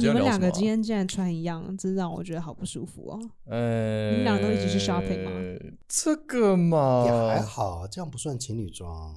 [0.00, 3.20] 你们两个今天竟然穿一样，真让我觉得好不舒服哦。
[3.46, 5.30] 呃，你们两个都一起去 shopping 吗？
[5.88, 9.14] 这个嘛，也还好，这样不算情侣装，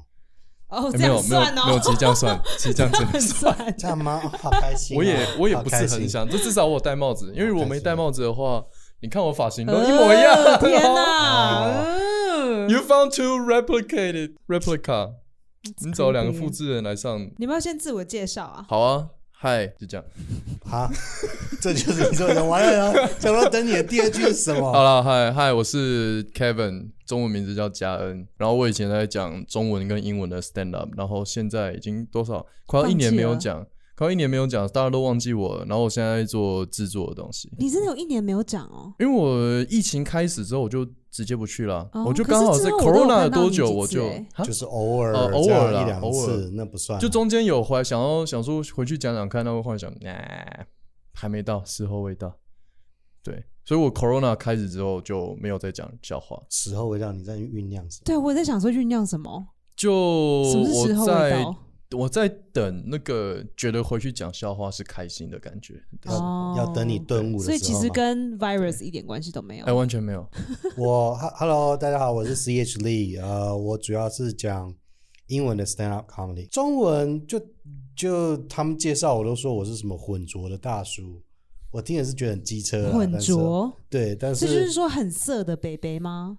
[0.69, 3.55] 哦，这样算哦，没有，其实这样算， 其实这样真的算。
[3.55, 3.73] 算。
[3.77, 4.21] 这样吗？
[4.23, 8.63] 哦好开心哦、我也我也不是好开心很想，这至少我戴帽子，因为如果没戴帽子的话，
[9.01, 10.35] 你看我发型都呃一模一样。
[10.59, 11.83] 天哦哪！
[12.35, 15.13] 嗯 You found two replicated replica，
[15.85, 18.65] 你找两个复制人来上，你们要先自我介绍啊。
[18.67, 19.09] 好啊，
[19.43, 20.05] 嗨，就这样。
[20.63, 20.89] 哈，
[21.59, 23.09] 这就是你说的完了啊！
[23.19, 24.61] 想到等你的第二句是什么？
[24.71, 28.25] 好了，嗨嗨，我是 Kevin，中文名字叫嘉恩。
[28.37, 35.65] 然后我以前在讲中文跟英文的 stand up，然后现在已经多少快要一年没有讲，快要一年没有讲，大家都忘记我了。
[35.65, 38.93] 然后我现在在做制作的东西，你真的有一年没有讲哦。
[38.97, 44.09] 因为我疫情开始之后，我就直接不去了，哦我就刚好在 Corona 多久，我就
[44.43, 46.99] 就是偶尔呃偶尔啦一两偶尔次，那不算。
[46.99, 50.65] 就中间有回来想要想说回去讲讲看，那会幻想，nah,
[51.13, 52.35] 还没到，时候未到。
[53.21, 58.05] 对，所以我 Corona 开始之后就没有再讲笑话，时候会让你在酝酿什么？
[58.05, 59.49] 对，我在想说酝酿什么？
[59.75, 61.55] 就什么是时候未我在到？
[61.93, 69.73] 我在等那个觉得回去讲笑话是开心的感觉，哦要等你顿悟的时候所以其实跟 virus 一点关系都没有哎、。
[69.73, 70.27] 完全没有。
[70.75, 74.73] 我 Hello，大家好，我是 C H Lee，呃，我主要是讲
[75.27, 77.39] 英文的 stand up comedy，中文就
[77.95, 81.21] 就他们介绍我都说我是什么混浊的大叔，
[81.71, 86.37] 我听也是觉得很机车啦，混浊，对，但是这就是是说很色的 baby 吗？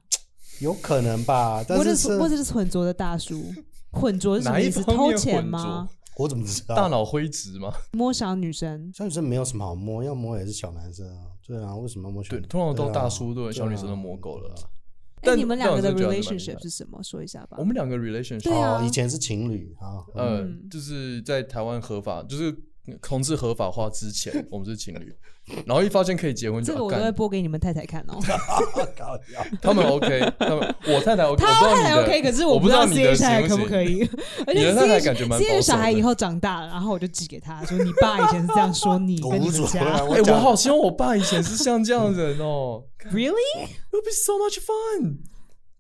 [0.60, 3.42] 有可能吧，但或者是是或者是混浊的大叔？
[3.94, 4.82] 混浊是什么意思？
[4.82, 5.88] 方面偷钱混吗？
[6.16, 6.74] 我怎么知道？
[6.76, 7.72] 大脑灰质吗？
[7.92, 8.92] 摸小女生？
[8.94, 12.46] 小女生没有什么好摸，要摸也是小男生啊，对啊，为什么要摸小对，女？
[12.46, 14.54] 通常都大叔对小女生都摸够了
[15.26, 17.02] 但你们两个的但我真的觉得还蛮 relationship 是什么？
[17.02, 17.64] 说一下吧我。
[17.64, 22.54] 们两个 relationship，对啊哦，以前是情侣啊，呃，嗯就是在台湾合法，就是
[23.00, 25.14] 同志合法化之前，我们是情侣，
[25.64, 28.18] 然后一发现可以结婚就这个我都会播给你们太太看哦。
[29.62, 34.08] 他们 OK，他们我太太 OK，他太太 OK，可是我不知道 你的太太可不可以？
[34.46, 45.20] 而且你的 C 太太感觉蛮守的小孩以后长大了，然后我就寄给他说：“你爸以前是这样说你跟你我无所谓们家啊，哎、我好希望我爸以前是像这样的人哦，Really？，It would be so much fun，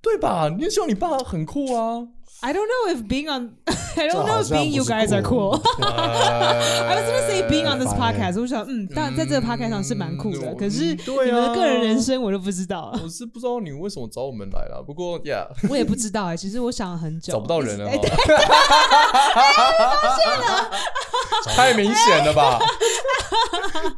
[0.00, 0.48] 对吧？
[0.56, 2.08] 你也希望你爸很酷啊。
[2.46, 3.54] I don't know if being on
[3.96, 5.62] I don't know if being you guys are cool.
[5.80, 16.36] I was gonna say being on this podcast，我想嗯，当然在这个 podcast 上是蛮酷的，嗯可是你们的个人人生我就不知道了，我是不知道你为什么找我们来了，不过，Yeah，我也不知道哎。
[16.36, 17.96] 其实我想了很久，找不到人了哎
[20.44, 20.70] 哈，
[21.56, 22.58] 太明显了吧？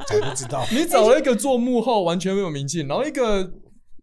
[0.07, 0.65] 才不知道。
[0.71, 3.51] 你找了一个做幕后完全没有名气，然后一个讲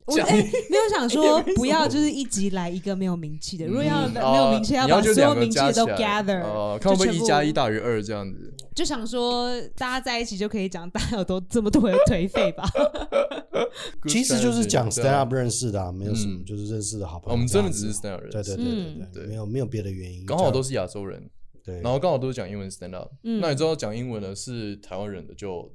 [0.07, 0.37] 我哎
[0.69, 8.53] 没有想说 不要就是一集来一个没有名气的，如果要没有名气，要把所有名气的都 gather，哦，看会不会就全部一加一大于二这样子。
[8.75, 12.69] 就想说大家在一起就可以讲大家有多这么多的颓废吧。
[14.09, 17.33] 其实就是讲 stand up 认识的、啊，没有什么，嗯就是认识的好朋友。
[17.33, 21.23] 我们真的只是 stand up 人对对对嗯对对，对没有没有别的原因，是刚好都是亚洲人，
[21.65, 21.81] 对。
[21.81, 23.11] 然后刚好都是讲英文 stand up。
[23.23, 25.73] 嗯那你知道讲英文的是台湾人的就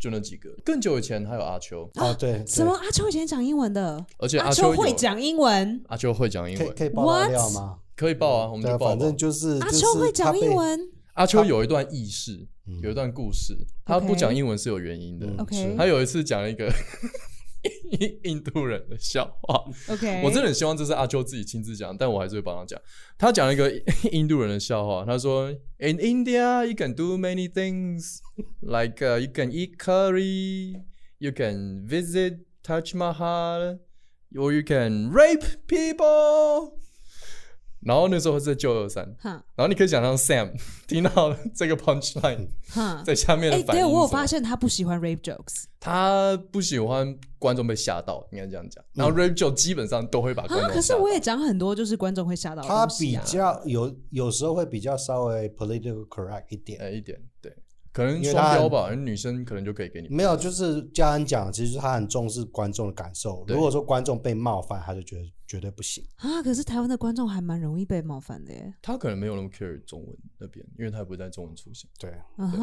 [0.00, 2.72] 就那几个，更久以前还有阿秋，啊对，什么？
[2.72, 7.28] 阿秋以前讲英文的，而且阿秋有会，讲英文，阿秋会讲英对可以文，可以爆？
[7.28, 7.78] 料吗？
[7.94, 8.90] 可以报啊，我们对啊，就报吧。
[8.92, 10.80] 反正就是阿就是秋会讲英文。
[11.14, 15.26] 阿秋有一段轶事，嗯有一段故事，他不讲英文是有原因的。
[15.76, 16.72] 他有一次讲了一个
[17.62, 22.80] 印印度人的笑话，OK，我真的很希望这是阿秋自己亲自讲，但我还是会帮他讲。
[23.18, 23.70] 他讲了一个
[24.12, 28.20] 印度人的笑话，他说：“In India, you can do many things,
[28.60, 30.82] like、uh, you can eat curry,
[31.18, 33.80] you can visit Taj Mahal,
[34.34, 36.78] or you can rape people。”
[37.82, 40.52] 然后那时候是在九二三，哈然后你可以想象 Sam
[40.86, 43.02] 听到这个 punchline 哈。
[43.04, 43.88] 在下面的反应是什么。
[43.88, 48.84] 我有发现他不喜欢 rape jokes 他不喜欢观众被吓到，应该这样讲。
[48.92, 50.62] 然后 rape joke 基本上都会把观啊。
[50.62, 50.74] 众吓到。
[50.74, 57.50] 可是我也讲很多，就是观众会吓到的他比较有有时候会比较稍微 political correct 一点，哎一点对，
[57.92, 63.42] 可能双标吧，女生可能就可以给你没有，就是嘉恩讲，其实他很重视观众的感受。
[63.48, 66.04] 如果说观众被冒犯，他就觉得绝对不行。
[66.18, 66.40] 啊。
[66.40, 68.72] 可是台湾的观众还蛮容易被冒犯的耶。
[68.80, 72.12] 他可能没有那么 care 中文那边，因为他不会在中文出现，对，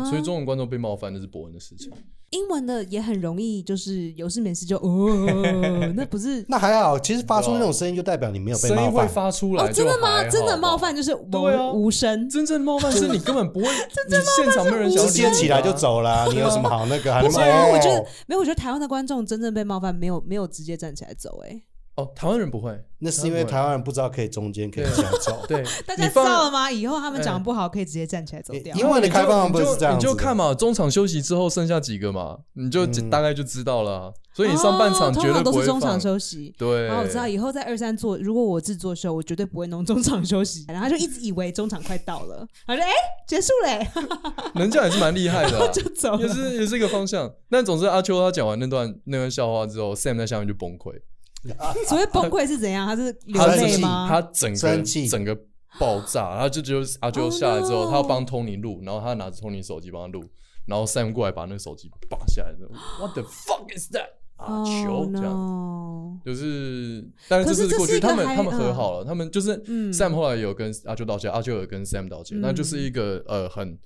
[0.09, 1.91] 所以中文观众被冒犯那是博恩的事情。
[2.31, 5.09] 英文的也很容易，就是有事没事就哦，
[5.95, 9.09] 那不是那还好，其实发出那种声音就代表你没有被声音会冒犯。
[9.09, 10.23] 发出来哦，真的吗？
[10.29, 12.29] 真的冒犯就是对啊无无声。
[12.29, 13.67] 真正的冒犯是你根本不会，
[14.09, 15.73] 你现场没有人直接起来就啊。
[15.73, 17.13] 走了， 你有什么好那个？
[17.21, 21.61] 不是我觉得没有，我觉得台湾的观众真正被冒犯，没有没有直接站起来走，哎，
[21.97, 25.43] 哦，台湾人不会，那是因为台湾人不知道可以中间可以下走。
[25.47, 26.69] 对， 大家知道了吗？
[26.71, 28.75] 以后他们讲不好，可以直接站起来走掉。
[28.75, 34.13] 因为的开放不是这样你就看嘛，中场休息之后剩下几个嘛，你就嗯大概就知道了啊。
[34.31, 36.53] 所以你上半场哦绝对都是中不会放场休息。
[36.55, 40.65] 对，然后我知道以后在二三做，如果我自己做秀，我绝对不会弄中场休息。
[40.69, 42.91] 然后他就一直以为中场快到了，他说：“哎、
[43.27, 43.87] 结束嘞，
[44.53, 46.27] 能这样也是蛮厉害的啊，就走也。
[46.27, 47.33] 是也是一个方向。
[47.49, 50.93] 但总之，阿秋他讲完那段那段笑话之后，Sam 在下面就崩溃，”
[51.87, 52.85] 所谓崩溃是怎样？
[52.87, 54.07] 他是流他整泪吗？
[54.09, 55.37] 他整个整个
[55.79, 60.23] 爆炸， 然后就就阿秋 Oh 下来之后，no 他要帮 Tony 录，然后他拿着 Tony 手机帮他录，
[60.65, 62.53] 然后 Sam 过来把那个手机拔下来，
[62.99, 64.07] What the fuck is that？
[64.37, 66.21] 阿秋哦这样。
[66.25, 73.77] 就是，但是可是这这是过去，他们他们和嗯好了，他们就是嗯 Sam 后来有跟阿秋道歉，阿秋有跟 Sam 道歉，那就是一个呃很，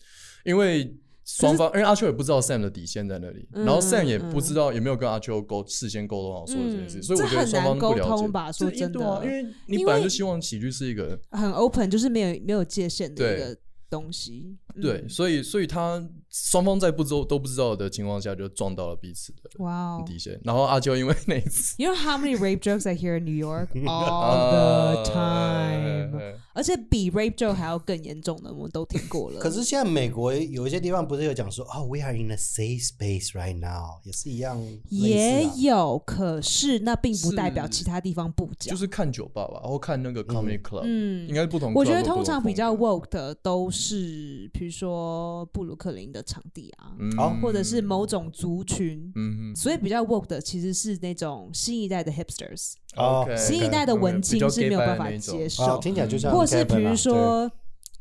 [0.43, 0.93] 因为
[1.37, 9.05] 双方，因为阿秋也不知道 Sam 的底线在那里，嗯然后 Sam 也嗯不知道有没有跟阿秋沟事先沟通好说的这件事，嗯所以我觉得双方不了解吧说真的。
[9.07, 13.57] 啊因为你本来就希望喜剧是一个很 open，就是没有没有界限的一个
[13.89, 14.57] 东西。
[14.75, 26.37] 嗯对，所以所以他双方在不知道都不知道的情况下就撞到了彼此的哇哦底线，然后阿娇因为那一次 You know how many rape jokes I hear in New York all the 啊 time？
[26.53, 29.39] 而且比 rape joke 还要更严重的，我们都听过了。
[29.39, 35.49] 可是现在美国有一些地方不是有讲说，哦，we are in a safe space right now，也是一样类也。
[35.63, 38.69] 有，可是那并不代表其他地方不讲。
[38.73, 49.11] 就是看酒吧吧，然后看那个 comedy club，嗯应该是不同我觉得通常比较 woke 的都是，比如说布鲁克林的场地啊，嗯或者是某种族群。
[49.15, 57.51] 嗯所以比较 woke 的其实是那种新一代的 hipsters，哦新一代的文青是没有办法接受，啊，听起来就像或是比如啊说，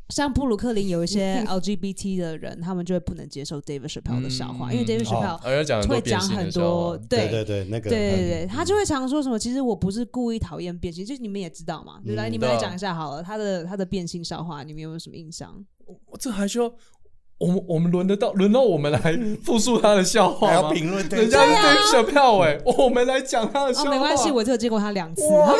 [0.09, 15.65] 像布鲁克林有一些 LGBT 的人，他们就会不能接受 David Chappelle 的笑话，因为 David 哦 Chappelle 而且讲很多会讲很多，对对对，那个对对对，嗯他就会常说什么，其实我不是故意讨厌变性，就是你们也知道嘛，就来你们来讲一下好了，他的他的变性笑话，你们有没有什么印象？
[16.07, 16.73] 我这还需要
[17.41, 20.69] 我们我们轮得到轮到我们来复述他的笑话还要吗？
[20.71, 23.89] 评论，对人家是 Dave Chappelle 哎，我们来讲他的笑哦，话。
[23.91, 25.57] 没关系，我只有见过他两次，我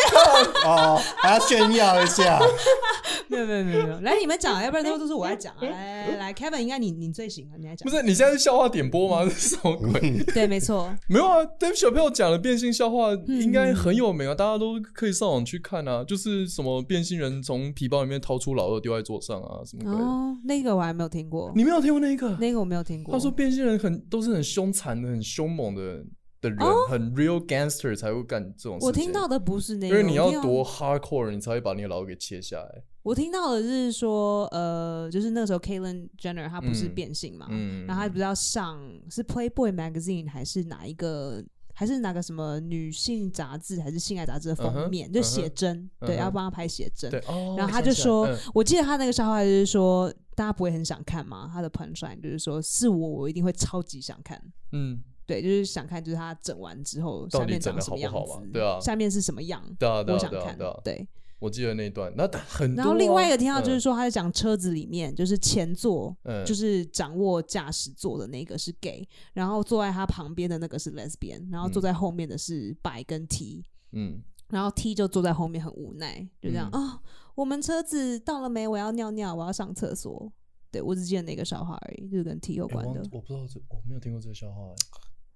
[0.63, 2.39] 靠，哦，还要炫耀一下。
[3.27, 9.23] 没有没有没有没有，来你们讲，要不然都都是我在讲啊， 来来来，Kevin 应该你你最行了，你来讲不，是你现在是笑话点播吗？
[9.23, 10.23] 这是什么鬼？
[10.33, 16.03] 对，没错，没有啊，Dave Chappelle 讲的变性笑话嗯应该很有名啊，大家都可以上网去看啊。
[16.03, 20.03] 就是什么变性人从皮包里面掏出老二丢在桌上啊，什么鬼的？
[20.05, 22.35] 哦，那个我还没有听过，你没有听过那个？
[22.37, 26.03] 那个我没有听过，他说变性人很都是很凶残的、很凶猛的
[26.41, 26.59] 的人，
[26.89, 28.85] 很 real gangster 才会干这种事情。
[28.85, 32.83] 哦我听到的不是那个，因为你要多 hardcore，你才会把你的老二给切下来。
[33.03, 38.79] 我听到的是说，呃，就是那个时候 Caitlyn Jenner 她不是嗯变性嘛，嗯，然后她不是要上
[39.09, 47.09] 是 Playboy Magazine 还是哪一个，还是哪个什么女性杂志还是性爱杂志的封面，就写真，对，要帮他拍写真。
[47.09, 51.47] 对哦，然后他就说嗯，我记得他那个笑话就是说，大家不会很想看吗？
[51.53, 54.41] 他的 punchline 就是说，是我，我一定会超级想看。
[54.71, 60.97] 嗯，对，就是想看，就是他整完之后下面长什么样子，对啊下面是什么样，对啊，对啊，我想看对啊对啊。
[60.97, 61.07] 对。
[61.37, 62.75] 我记得那一段，那很。
[62.75, 77.01] 然后另外一个听到就是嗯说，他在讲车子里面，就是前座，嗯就是掌握驾驶座的那个是 gay，然后坐在他旁边的那个是 lesbian，然后坐在后面的是 bi 跟 T，嗯，然后 T 就坐在后面很无奈，就这样嗯啊、
[77.35, 78.67] 我们车子到了没？
[78.67, 80.31] 我要尿尿，我要上厕所。
[80.69, 83.01] 对我只记得那个笑话而已，就是跟 T 有关的。
[83.11, 84.75] 我不知道这，我没有听过这个笑话欸。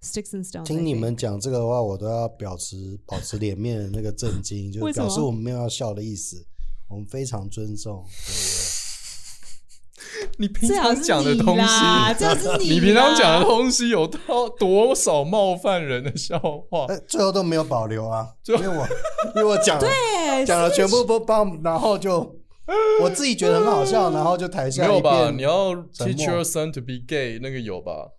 [0.02, 6.46] Sticks and stones，听你们讲这个的话，我都要保持保持脸面的那个震惊，就表示我们没有要笑的意思，
[6.88, 8.06] 我们非常尊重。
[10.82, 16.86] 好是常讲的东，西，最好是 你你平常讲的东西有到多少冒犯人的笑话？
[16.90, 18.88] 哎，最后都没有保留啊， 最因为我
[19.36, 22.36] 因为我讲了对讲了全部不帮，然后就
[23.02, 25.32] 我自己觉得很好笑，然后就台没下没有吧？
[25.32, 28.10] 你要 teach 默 your son to be gay，那个有吧？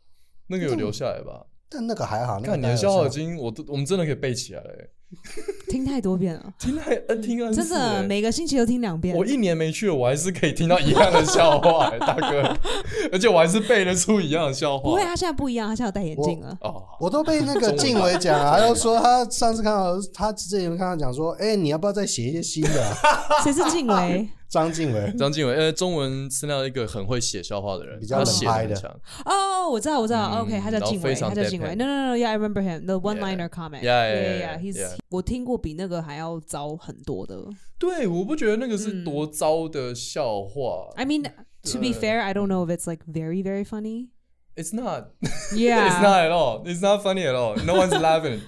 [0.48, 1.46] 那个有留下来吧？
[1.68, 4.90] 但那个还好，那个看你的当然有笑话已经，我都我们真的可以背起来了欸。
[5.70, 9.24] 听太多遍了，听太呃听 N 真的每个星期都听两遍我。
[9.24, 12.56] 一年没去了，我还是可以听到一样的笑话欸，大哥，
[13.12, 14.82] 而且我还是背得出一样的笑话。
[14.82, 16.56] 不会，他现在不一样，他现在有戴眼镜了。
[16.60, 22.94] 哦，我都被那个静伟讲了，他又说他上次看到他之前看到讲说，哎、你要不要再写一些新的、啊？
[23.44, 24.28] 谁是静伟？
[24.56, 29.00] 张静伟，张敬伟，呃，中文是那样一个很会写笑话的人，比较他写冷拍的很强。
[29.26, 30.30] 哦，我知道，我知道。
[30.32, 31.68] 嗯 OK，他叫然后静伟，非常他叫静伟。
[31.68, 32.86] deadpan No no no，Yeah I remember him.
[32.86, 33.82] The one-liner comment.
[33.82, 34.96] Yeah, yeah, yeah, yeah, He's yeah.
[35.10, 37.36] 我听过比那个还要糟很多的。
[37.78, 40.88] 对，我不觉得那个是嗯多糟的笑话。
[40.96, 44.08] I mean, to be 对 fair, I don't know if it's like very very funny.
[44.56, 45.10] It's not.
[45.52, 45.86] Yeah.
[45.86, 46.64] It's not at all.
[46.64, 47.62] It's not funny at all.
[47.62, 48.40] No one's laughing.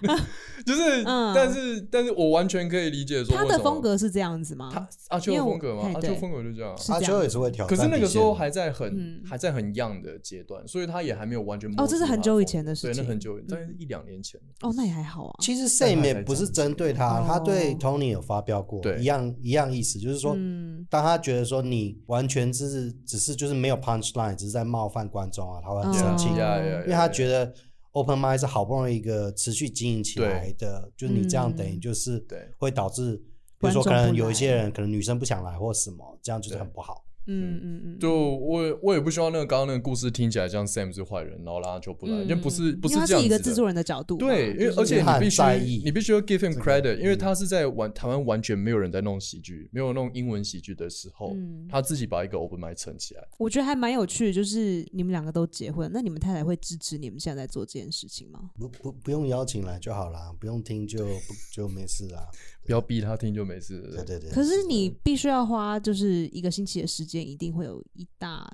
[0.68, 1.32] 就是，嗯。
[1.34, 4.70] 但是但是我完全可以理解说他的风格是这样子吗？
[4.72, 5.90] 他阿秋的风格吗？
[5.94, 9.22] 阿秋风格就这样阿秋也是会挑可是那个时候还在很、嗯。
[9.24, 12.94] 还在很 young 的阶段，所以他也还没有完全哦这是很久以前的事情。
[12.94, 13.46] 对，那很久，嗯。
[13.48, 14.40] 大概一两年前。
[14.62, 15.34] 哦，那也还好啊。
[15.40, 17.24] 其实但 Sam 他才也不是针对他，哦。
[17.26, 18.98] 他对 Tony 有发表过，对。
[18.98, 20.86] 一样一样意思，就是说，嗯。
[20.90, 27.52] 当他觉得说你完全只是只是就是没有 punch line，只是在冒犯观众啊，他会很生气，因为他觉得
[27.92, 31.80] open Mind 是好不容易一个持续经营起来的，就是你这样等于嗯。
[31.80, 32.50] 就是对。
[32.58, 33.16] 会导致，
[33.58, 37.04] 比如说可能有一些人可能女生不想来或什么，这样就是很不好。
[37.28, 43.22] 嗯嗯嗯，就我我也不希望那个刚刚那个故事听起来像 Sam 是坏人，然后让他就不来，嗯因为不是不是他这样子的。
[43.22, 45.42] 是一个制作人的角度，对，因为而且你必须
[45.84, 51.66] 你必须要 give him credit，因为嗯他是在完台湾完全没有人在弄喜剧，没有弄英文喜剧的时候，嗯。
[51.70, 53.22] 他自己把一个 open mic 撑起来。
[53.38, 58.50] 我觉得还蛮有趣的，就是你们两个都结婚，那你们太太会支持你们现在在做这件事情吗？
[58.58, 62.26] 不不不用邀请来就好啦，不用听就不就没事啦。
[62.68, 64.04] 不要逼他听就没事了。
[64.04, 64.30] 对对对。
[64.30, 68.46] 可是你必须要花就是一个星期的时间，一定会有一大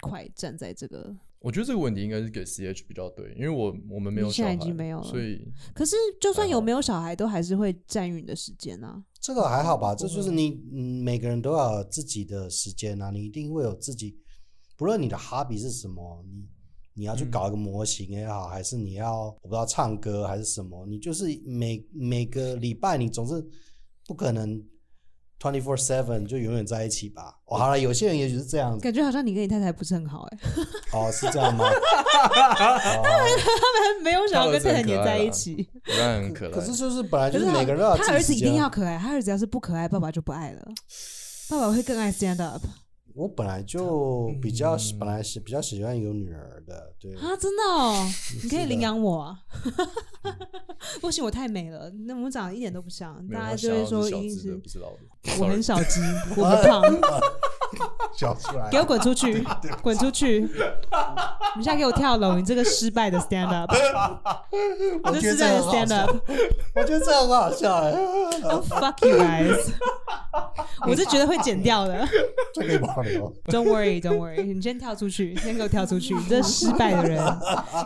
[0.00, 1.16] 块站在这个。
[1.38, 5.40] 我觉得这个问题应该是给 CH 比较对，因为我我们没有你现在小孩，已经没有了所以
[5.72, 9.00] 可是就算有没有小孩，都还是会占用你的时间啊。
[9.20, 14.18] 这个还好吧，这就是你嗯，每个人都要有自己的时间啊，你一定会有自己，
[14.76, 16.44] 不论你的 hobby 是什么，你
[17.00, 23.42] 你要去搞一个模型也好，还是你要我不知道唱歌还是什么，你就是每每个礼拜你总是
[24.06, 24.62] 不可能
[25.40, 27.34] twenty four seven 就永远在一起吧。
[27.46, 30.38] 哦，好了，有些人也许是这样子，感觉好像你跟你太太不是很好哎、
[30.92, 31.64] 哦，是这样吗？
[31.72, 35.66] 哦他们没有想要跟太太黏在一起。
[35.86, 36.50] 当然很可爱。
[36.50, 40.62] 可是就是本来就是每个人都要有他儿子一定要可爱，他儿子要是不可爱，爸爸就不爱了。
[41.48, 42.62] 爸爸会更爱 stand up
[43.14, 47.14] 我本来就比较嗯本来是比较喜欢有女儿的，对。
[47.16, 47.36] 啊！
[47.38, 48.06] 真的哦，
[48.42, 49.38] 你可以领养我啊！
[51.00, 54.60] 不行，我太美了，那我们长得一点都不像，大家就会说一定是。
[55.38, 56.00] 我很 小只，
[56.30, 56.82] 我不胖，
[58.16, 59.44] 笑出来给我滚出去，
[59.82, 60.40] 滚出去！
[61.56, 63.72] 你现在给我跳楼，你这个失败的 stand up，
[65.04, 66.16] 我这失败的觉得这很 stand up。
[66.74, 67.90] 我觉得这很好笑哎
[68.44, 69.72] ，Oh fuck you guys！
[70.86, 72.06] 我是觉得会剪掉的。
[72.54, 73.32] 这可以保留。
[73.46, 76.14] Don't worry, don't worry，你先跳出去，先给我跳出去！
[76.14, 77.22] 你这失败的人，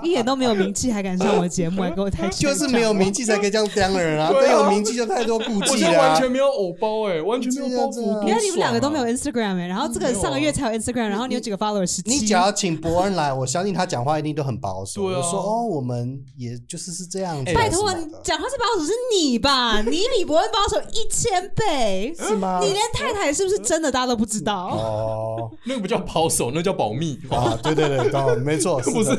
[0.02, 4.30] 一点都没有名气，还敢上我节目，还给我抬起来就是没有名气才可以这样刁人啊！
[4.30, 6.08] 对啊对，有名气就太多顾忌了啊。
[6.08, 8.24] 完全没有偶包哎，完全没有包这样袱。
[8.24, 15.02] 你看你们两个都没有 Instagram 哎、然后这个上个月才有 Instagram，然后你有几个 follower 十七你只，要请伯恩来，我相信他讲话一定都很保守。
[15.02, 17.50] 对啊我说哦，我们也就是是这样子。
[17.50, 19.82] 哎拜托你讲话是保守是你吧？
[19.82, 22.60] 你比伯恩保守一千倍，是吗？
[22.62, 24.68] 你连太太是不是真的大家都不知道。
[24.68, 27.18] 哦那个不叫保守，那叫保密。
[27.28, 29.10] 啊，对对对，懂，没错， 不是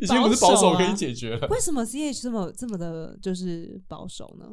[0.00, 1.46] 已经不是保守可以解决了。
[1.48, 4.46] 为什么 CH 这么这么的，就是保守呢？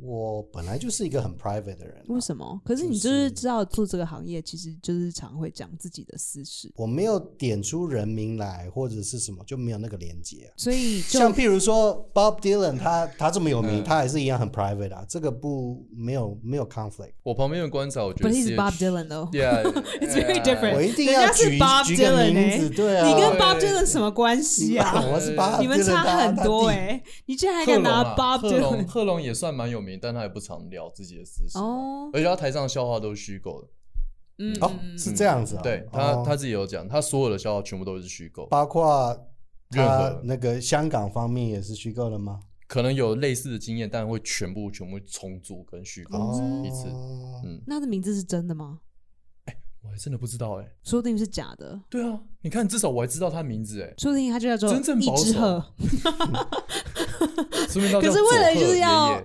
[0.00, 2.60] 我本来就是一个很 private 的人啊，为什么？
[2.64, 10.52] 可是你就就是是知道做这个行业，其实就是常会讲自己的私事，我没有点出人名来或者是什么，就没有那个连接啊。
[10.56, 17.12] 所以像譬如说 Bob Dylan，他他这么有名，嗯他还是一样很 private 啊，这个不没有没有 conflict。
[17.22, 19.30] 我旁边的观察，我觉得 But he's Bob Dylan though.
[19.32, 19.62] Yeah,
[20.00, 20.74] It's very different.
[20.74, 24.92] 我一定要举 Bob 举个 Dylan 名字，欸对啊，你跟 Bob Dylan 什么关系啊？
[25.12, 31.58] 我是 Bob 你们差很多哎、哎、你竟然还敢拿啊，Bob 贺龙 Dylan 贺龙也算蛮有名，但他也不常聊自己的私事。
[31.58, 33.68] 哦，而且他台上的笑话都是虚构的。
[34.38, 39.16] 嗯，哦嗯，是这样子啊、对他哦他自己有讲，他所有的笑话全部都是虚构，包括
[39.70, 42.40] 任他何那个香港方面也是虚构的吗？
[42.66, 46.88] 可能有类似的经验，但会全部全部重组跟虚构哦，一次。
[47.44, 48.80] 嗯，那他的名字是真的吗？
[49.84, 50.66] 我还真的不知道哎。
[50.82, 55.64] 说不定是假的，对啊，你看，至少我还知道他名字哎，说不定他就叫做真正一保守只鹤。
[57.68, 59.20] 说明可是叫为了就是要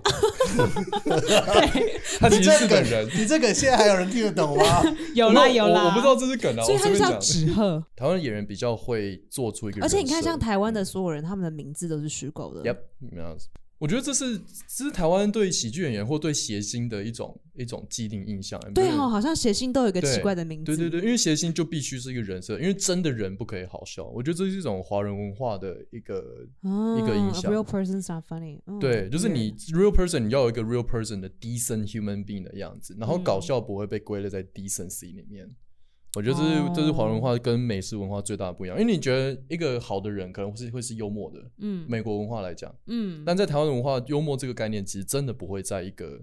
[2.18, 3.08] 他其实是本人。
[3.16, 4.82] 你这个现在还有人听得懂吗？
[5.14, 7.18] 有 啦有啦，我我不知道这是梗啊，所以他就叫。
[7.18, 7.84] 纸鹤。
[7.96, 12.62] 台湾演员比较会做出一个，而且你看，像台湾的所有人，他们的名字都是虚构的。
[12.62, 13.48] Yep，那样子。
[13.80, 18.60] 我觉得这是这是台湾对喜剧演员或对谐星的一种一种既定印象。
[18.74, 20.66] 对哈、哦，好像谐星都有一个奇怪的名字。
[20.66, 24.04] 对对对，因为谐星就必须是一个人设，因为真的人不可以好笑。
[24.04, 28.78] 我觉得这是一种华人文化的一个、哦一个印象 Real person's not funny 嗯。
[28.78, 35.48] 对，就是你 real person，你要有一个 real person 的 decent human being 的样子，然后搞笑不会被归类在 decency 里面。
[36.16, 46.20] 我觉得这是、哦这是华人文化跟美式文化最大的不一样，因为你觉得一个好的人可能会是会是幽默的，嗯美国文化来讲，嗯，但在台湾文化，幽默这个概念其实真的不会在一个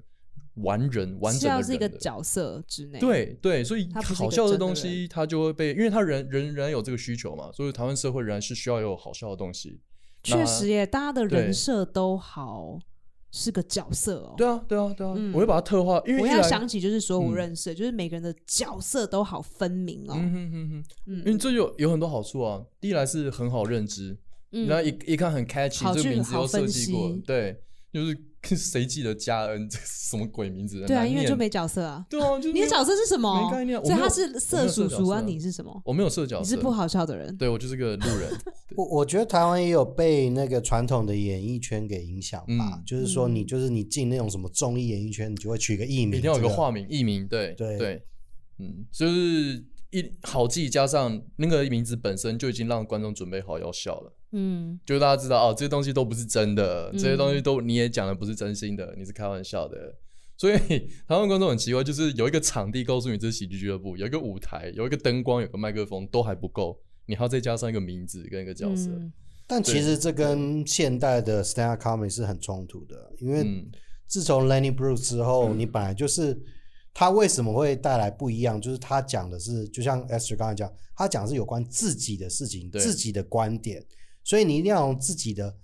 [0.55, 9.79] 完人完是整的一个角色之内。，对对，所以好笑的东西，它就会被，因为它人人仍然有这个需求嘛，所以台湾社会仍然是需要有好笑的东西。
[10.29, 12.77] 那确实耶，大家的人设都好
[13.31, 14.33] 是个角色哦。
[14.37, 20.13] 对啊，对啊，对啊，嗯我会把它特化，因为我一来要想起就是说我嗯认识的，就是每个人的角色都好分明哦。
[20.15, 22.63] 嗯哼哼哼，嗯因为这有有很多好处啊。
[22.79, 24.17] 第一来是很好认知，
[24.51, 27.61] 嗯然后一一看很 catchy，这个名字又设计过，对，
[27.93, 28.17] 就是
[28.55, 30.83] 谁记得嘉恩这是什么鬼名字？
[30.85, 32.05] 对啊，因为就没角色啊。
[32.09, 33.45] 对啊， 就你的角色是什么？
[33.45, 35.81] 没概念我所以他是色叔叔啊，你是什么？
[35.85, 37.35] 我没有色角色，你是不好笑的人。
[37.37, 38.29] 对我就是个路人，
[38.77, 48.03] 我我觉得台湾也有被那个传统的演艺圈给影响吧，嗯就是说你嗯就是你进那种什么综艺演艺圈，你就会取个艺名，一定要有个化名、艺名，对对对，
[48.59, 54.13] 嗯，就是一好记，加上那个名字本身就已经让观众准备好要笑了。
[54.31, 54.79] 嗯。
[54.85, 59.95] 就是大家知道哦，这些东西都不是真的，嗯这些东西都你也讲的不是真心的，你是开玩笑的。
[60.37, 60.57] 所以
[61.07, 68.89] 台湾观众很奇怪，就是有一个场地告诉你这是喜剧俱乐部，有一个舞台，有一个灯光，有个麦克风，都还不够，你还要再加上一个名字跟一个角色。
[68.91, 69.11] 嗯。
[69.47, 73.65] 但其实这跟现代的 stand up comedy 是很冲突的，因为嗯。
[74.09, 76.41] 自从 Lenny Bruce 之后，你本来就是
[76.93, 82.79] 他为什么会带来不一样，就是他讲的是，就像 Esther 刚才讲，他讲的是有关自己的事情，对。
[82.81, 83.83] 自己的观点，
[84.27, 85.55] 所以你一定要用自己的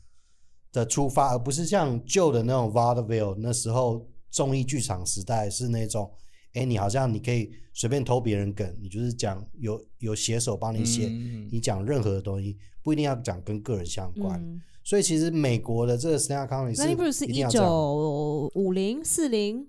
[0.71, 6.09] 的出发，而不是像旧的那种 vaudeville 那时候综艺剧场时代是那种，
[6.53, 11.49] 哎，你好像你可以随便偷别人梗，你就是讲有有写手帮你写，嗯。
[11.51, 14.39] 你讲任何的东西不一定要讲跟个人相关。
[14.39, 14.61] 嗯。
[14.85, 19.67] 所以其实美国的这个 stand up Bruce 是一九五零四零，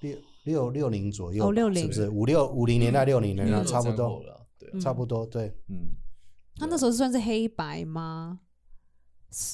[0.00, 1.82] 六六六零左右，哦六零。
[1.82, 2.08] 是不是？
[2.10, 4.22] 五六五零年代六零年代嗯差不多，
[4.56, 4.80] 对。
[4.80, 5.52] 差不多对。
[5.68, 5.88] 嗯，
[6.56, 8.40] 他那时候算是黑白吗？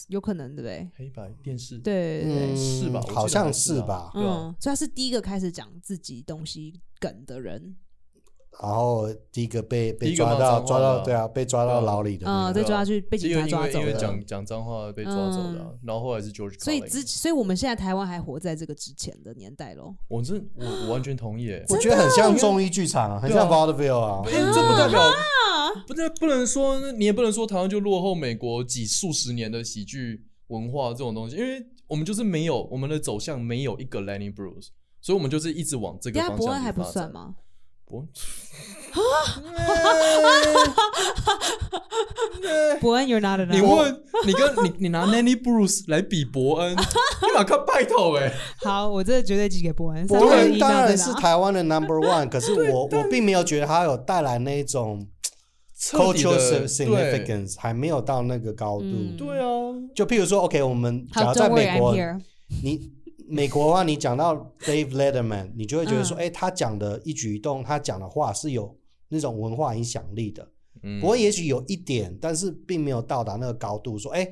[0.09, 0.91] 有可能对不对？
[0.95, 4.11] 黑白电视，对对对，嗯，是吧好像是吧。
[4.15, 7.75] 嗯，所以他是第一个开始讲自己东西梗的人，
[8.63, 13.93] 然后第一个被被抓到抓到对啊，被抓到牢里的那嗯，个被抓去被警因为因为因为察抓走的。
[13.99, 19.95] 讲讲脏话被抓走的啊，然后后来是 George，所以之，所以我们现在台湾还活在这个之前的年代喽。
[20.09, 21.65] 我真我我完全同意耶。
[21.71, 24.23] 我觉得很像综艺剧场啊，很像 vaudeville 啊。
[24.27, 25.01] 哎这不代表
[25.87, 34.69] 不是不能说，你也不能说台湾就落后美国几数十年的喜剧文化这种东西，因为我们就是没有我们的走向没有一个 Lenny Bruce，
[35.01, 37.11] 所以我们就是一直往这个方伯恩还不向去发展。
[37.11, 37.35] 算吗？
[37.91, 38.09] 伯恩
[42.81, 43.77] 伯恩，You're not 你 enough。
[43.77, 50.07] 问你跟你你拿 Nanny Bruce 来比伯恩， 你马上拜托哎，好，我这绝对寄给伯恩。
[50.07, 55.07] 伯恩当然是台湾的 number one，可是我我并没有觉得他有带来那种
[55.79, 58.85] cultural significance，还没有到那个高度。
[58.87, 59.17] 嗯。
[59.17, 59.45] 对啊，
[59.95, 61.95] 就譬如说，OK，我们假好如在美国，
[62.63, 62.91] 你
[63.31, 68.77] 美国的话，你讲到 Dave Letterman，你就会觉得说，嗯哎、他讲的一举一动，他讲的话是有
[69.09, 70.43] 那种文化影响力的。
[70.83, 74.27] 嗯不过也许有一点，但是并没有到达那个高度，说，哎、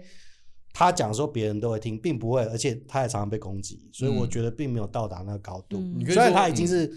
[0.72, 5.82] 他讲说别人都会听，并不会，而且他也常常被攻击，所以我嗯觉得并没有到达那个高度。
[6.06, 6.90] 虽然他已经是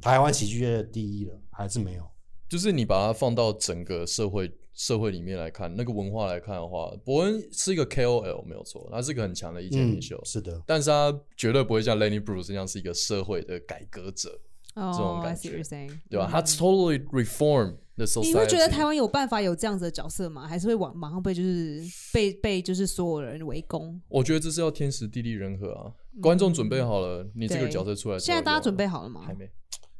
[0.00, 2.04] 台湾喜剧界的第一了，还是没有。
[2.48, 14.40] 就是你把它放到整个社会社会里面来看，那个文化来看的话，伯恩是一个 KOL 没有错，他是一个很强的意见领袖，嗯是的，但是他绝对不会像 Lenny Bruce 那样是一个社会的改革者，
[14.74, 15.62] 这种感觉。
[16.08, 16.26] 对吧？
[16.26, 18.28] 嗯他 totally reform the society。
[18.28, 20.48] 你会觉得台湾有办法有这样子的角色吗？
[20.48, 21.82] 还是会往马上被就是
[22.14, 24.00] 被被就是所有人围攻？
[24.08, 29.34] 我觉得这是要天时地利人和啊，观众准备好了，你这个角色出来现在大家有准备好了吗还？
[29.34, 29.50] 没？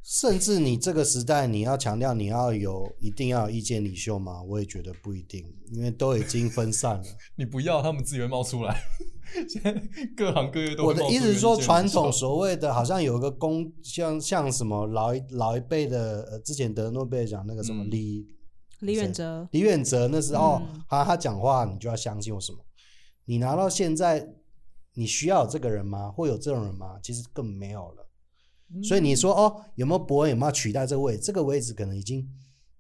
[0.03, 4.43] 甚至你这个时代，你要强调你要有一定要有意见领袖吗？
[4.43, 7.05] 我也觉得不一定，因为都已经分散了。
[7.37, 8.83] 你不要，他们自己会冒出来。
[9.49, 9.73] 现在
[10.17, 18.27] 各行各业都我的意思是说，传统所谓的好像有一个公，像像什么老一老一辈的，呃，之前得诺贝尔奖那个什么嗯李
[18.81, 22.59] 李远哲，李远哲那时候，嗯好像他讲话你就要相信我什么？
[23.27, 24.27] 你拿到现在，
[24.95, 26.11] 你需要有这个人吗？
[26.11, 26.99] 会有这种人吗？
[27.01, 28.10] 其实根本没有了。
[28.83, 31.23] 所以你说哦，有没有伯恩有没有取代这个位置？
[31.23, 32.29] 这个位置可能已经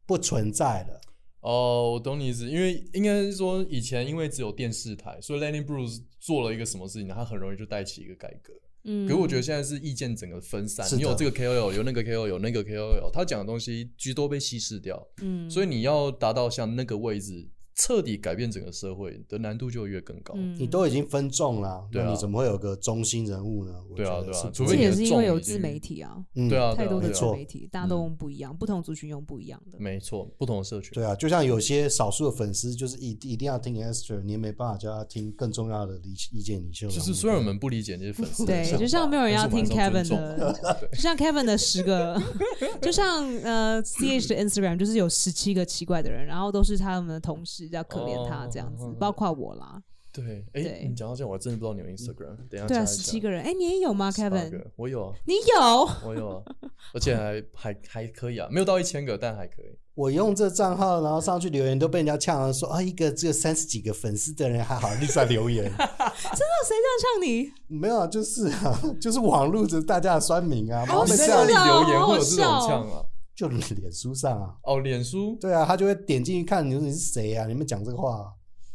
[0.06, 1.00] 不存在了。
[1.40, 8.52] 哦，我懂你意思，因为应该是说以前因为只有电视台，所以 Lenny Bruce 做了一个什么事情，他很容易就带起一个改革。
[8.84, 20.34] 嗯，可是我觉得现在是意见整个分散，你有这个 KOL，有那个 KOL，有那个 KOL，他讲的东西居多被稀释掉，嗯，所以你要达到像那个位置，彻底改变整个社会的难度就越更高。
[20.36, 23.72] 嗯你都已经分众了，对啊那你怎么会有个中心人物呢？
[23.88, 29.78] 我对啊对啊除非你的这也是因为有自媒体啊，嗯对啊，太多的自媒体，大家都嗯用不一样，不同族群用不一样的。
[29.78, 30.92] 没错，不同的社群。
[30.92, 36.88] 对啊，就像有些少数的粉丝，就是一一定要听 Esther，你也没办法叫他听更重要的理意见领袖。
[36.88, 40.52] 就是虽然我们不理解那些粉丝对，就像没有人要听 Kevin 的，
[40.92, 42.20] 就像 Kevin 的十个，
[42.82, 49.82] 就像呃 CH 的 Instagram 就是有十七个奇怪的人，然后都是他们的同事要可怜他这样子哦，包括我啦。
[50.12, 54.60] 对，哎、对你讲到这，我还真的不知道你有 Instagram，等下对啊，十七个人，哎，你也有吗，Kevin？
[54.74, 55.88] 我有啊，你有？
[56.04, 56.42] 我有啊，
[56.92, 59.66] 而且还还还可以啊，没有到一千个，但还可以。
[59.94, 65.86] 我用这账号，然后上去留言都被人家呛了，说啊，一个只有三十几个粉丝的人还好意思来留言， 真的
[66.66, 67.52] 谁这样呛你？
[67.68, 73.04] 没有啊，就是啊， 就是网络着大家的酸民啊，然后哦是被这样留言会有这种呛啊？
[73.40, 75.34] 就脸书上啊，哦，脸书？
[75.40, 77.46] 对啊，他就会点进去看，你说你是谁啊？
[77.46, 78.30] 你们讲这个话，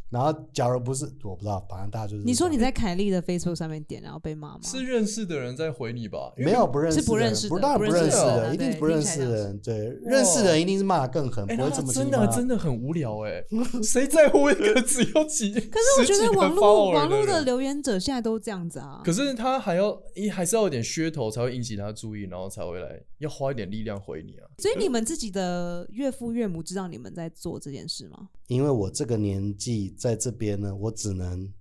[0.09, 4.59] 然后假如不是我不知道，反正大家就是你说你在凯莉的 Facebook 上面点，然后被骂吗？
[4.63, 6.31] 是认识的人在回你吧？
[6.37, 9.59] 没有不认识，是不认识的不当然不不认识的，一定是不认识的人。
[9.59, 13.43] 对，认识的人一定是骂的更狠，哎、不会这么真的真的很无聊哎、
[13.83, 15.51] 谁在乎一个只有几？
[15.59, 19.01] 可可是我觉得网络网络的留言者现在都这样子啊。
[19.03, 24.47] 可是他还要一还是要有点噱头才会引起他注意，然后才会来要花一点力量回你啊。
[24.59, 28.29] 所以你们自己的岳父岳母知道你们在做这件事吗？
[28.47, 31.53] 因为我这个年纪在这边呢，我只能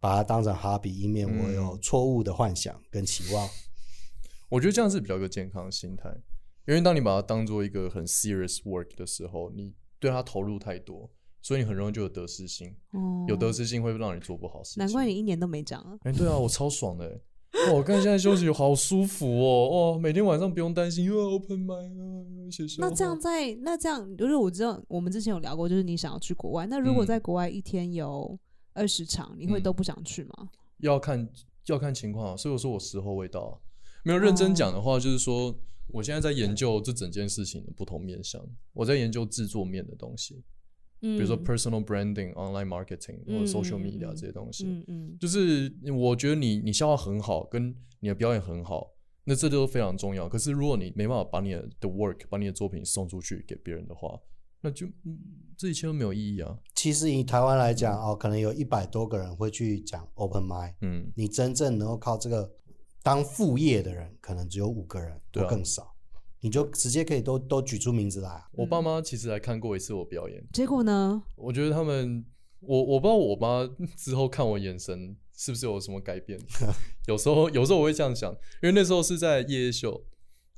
[0.00, 3.48] 把它当成哈比，以免我有嗯错误的幻想跟期望。
[4.50, 6.08] 我觉得这样是比较一个健康的心态，
[6.66, 14.80] 因为当你把它当做一个很 serious work 的时候，你对它投入太多，所以你很容易就有得失心，哦，有得失心会让你做不好事情。
[14.84, 15.98] 难怪你一年都没涨啊。
[16.02, 17.20] 哎、对啊，我超爽的欸。
[17.68, 27.06] 哇，我看现在休息好舒服哦，哇，每天晚上不用担心又要 open m i 啊，写笑话那这样在那这样，就是我知道我们之前有聊过，就是你想要去国外，那如果嗯。
[27.06, 28.38] 在国外一天有
[28.72, 29.62] 二十场，你会嗯。
[29.62, 30.48] 都不想去吗？
[30.78, 31.28] 要看
[31.66, 33.54] 要看情况啊，所以我说我时候未到啊、
[34.02, 35.54] 没有认真讲的话，就是说
[35.88, 40.42] 我现在在研究这整件事情的不同面向，我在研究制作面的东西，
[41.06, 44.64] 嗯，比如说 personal branding、online marketing 或者 social media 嗯这些东西。
[44.64, 48.90] 嗯嗯就是我觉得你你笑话很好，跟你的表演很好，
[49.24, 50.28] 那这都非常重要。
[50.28, 54.18] 可是如果你没办法把你的的 work 把你的作品送出去给别人的话，
[54.62, 55.18] 那就、嗯、
[55.58, 56.58] 这一切都没有意义啊。
[56.74, 62.50] 其实以台湾来讲，哦，可能有一百多个人会去讲 open mic，嗯，你真正能够靠这个
[63.02, 65.93] 当副业的人，可能只有五个人对啊或更少，
[66.44, 68.42] 你就直接可以都都举出名字来啊。
[68.52, 71.22] 我爸妈其实来看过一次我表演，结果呢？
[71.36, 72.22] 我觉得他们，
[72.60, 76.38] 我我不知道我妈 之后看我眼神是不是有什么改变。
[77.08, 78.30] 有时候有时候我会这样想，
[78.62, 80.04] 因为那时候是在夜夜秀，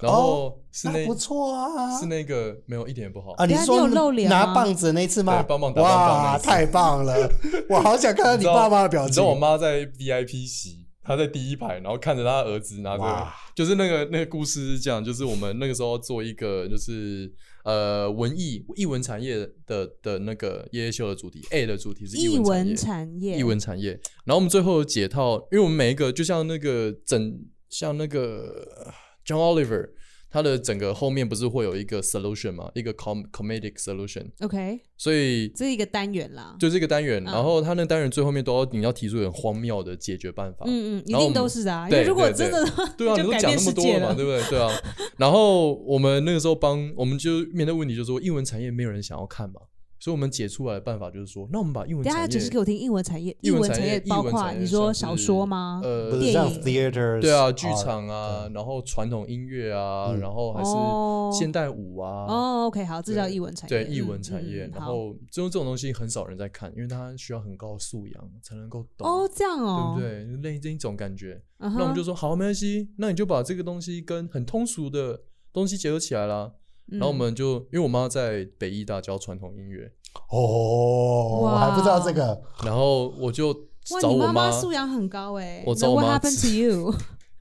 [0.01, 3.31] 然后是那、那不错啊，是那个没有一点也不好。
[3.35, 3.47] 啊！
[3.47, 5.41] 你说你有露脸拿棒子那一次吗？
[5.41, 7.31] 对棒棒打棒棒哇，太棒了！
[7.71, 9.11] 我好想看到你爸妈的表情。
[9.11, 17.33] 你知道我妈在 VIP 席，她在第一排，然后看着他儿子拿着，就是那个那个故事是这样，就是我们那个时候做一个就是
[17.65, 22.77] 呃文艺艺文产业的的那个夜夜秀的主题，A 的主题是艺文文产业。
[22.77, 23.91] 产业，艺文产业，
[24.25, 27.39] 然后我们最后解套，因为我们每一个就像那个整
[27.69, 28.93] 像那个呃
[29.25, 29.91] John Oliver，
[30.31, 36.57] 他的整个后面不是会有一个 solution 嘛，一个 com comedic solution，OK，所以这是一个单元啦。
[36.59, 37.33] 就这个单元，嗯。
[37.33, 41.85] 然后它那个单元最后面都要你要提出很荒谬的解决办法，嗯嗯，一定都是啊。
[41.85, 42.65] 因对为如果真的
[42.99, 44.43] 对啊，你都讲那么多了嘛，对不对？
[44.51, 44.71] 对啊，
[45.17, 49.61] 然后我们那个时候帮我们就面对问题就是说，英文产业没有人想要看嘛，
[50.07, 55.81] 所以我们解出来的办法就是说，那我们把英文等一下产业解释给我听，英文产业，英文文产业包括你说小说吗？
[55.83, 63.85] 呃电影 theater 对啊，剧场啊，然后传统音乐啊，嗯然后还哦是现代舞啊，哦，OK，好，这叫英文产业。
[63.85, 70.53] 对艺嗯文产业，然后这种这种东西很少人在看，因为它需要很高的素养才能够懂，哦，这样哦，对不对？
[70.53, 71.43] 类这一种感觉？
[71.59, 76.53] 那我们就说好，没关系，那你就把这个东西跟很通俗的东西结合起来啦。
[76.91, 79.91] 嗯，然后我们就因为我妈在北艺大教传统音乐，
[80.31, 82.41] 哦，我还不知道这个。
[82.65, 83.49] 然后我就
[83.91, 85.63] 哇，找我你妈妈素养很高哎。
[85.67, 86.95] 我找 Now 我 What 妈 happened to you？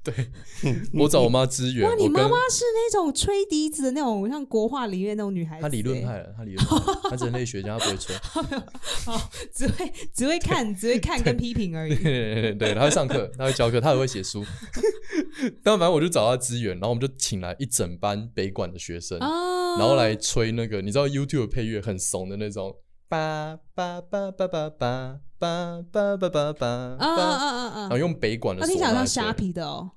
[0.06, 0.14] 对
[0.94, 5.64] 我找我妈支援，哇，你妈妈是那种吹笛子的那种，像国画里面那种女孩子。
[5.64, 8.16] 她理论哎，派了，她理论派，她人类学家，她不会吹。
[9.04, 11.96] 好只会只会看，只会看跟批评而已。
[11.96, 14.46] 对对对，他会上课，她会教课，她也会写书。
[15.64, 22.76] 但反正我就找她支援，然后我们就请来一整班北管的学生，哦，然后来吹那个，你知道 YouTube 配乐很怂的那种，
[23.08, 27.98] 叭叭叭叭叭叭叭叭叭叭叭，啊啊啊啊啊然后！
[27.98, 29.92] 用北管的那听起来唢呐吹像虾，皮的哦，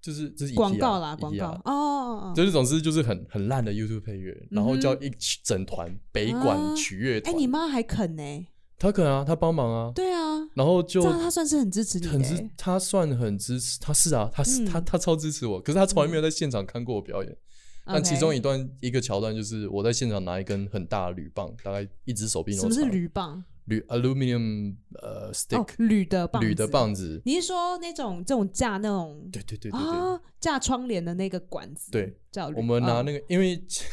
[0.00, 1.50] 就是这是广告啦，广告。
[1.64, 2.32] 哦哦哦。
[2.34, 5.10] 就是总之就是很很烂的 YouTube 配乐，然后叫一
[5.42, 8.46] 整团北管曲乐团哎，团，你妈还肯呢？
[8.78, 10.20] 他可能啊，他帮忙啊，对啊，
[10.54, 17.36] 然后就这样她算是很支持你很支他算很支持，他是啊，他是、嗯他他超支持我，可是他从来没有在现场看过我表演。
[17.84, 23.44] 但其中一段一个桥段就是我在现场拿一根很大的铝棒，大概一只手臂那什么是，铝棒？
[23.66, 29.26] 铝 aluminium 呃哦 stick，铝的棒子，铝的棒子，你是说那种这种架那种？
[29.32, 31.90] 对对对对对，啊架窗帘的那个管子？
[31.90, 32.56] 对，叫铝。
[32.56, 33.86] 我们拿嗯那个，因为前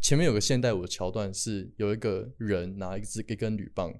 [0.00, 3.92] 前面有个现代舞的桥段是有一个人拿一支一根铝棒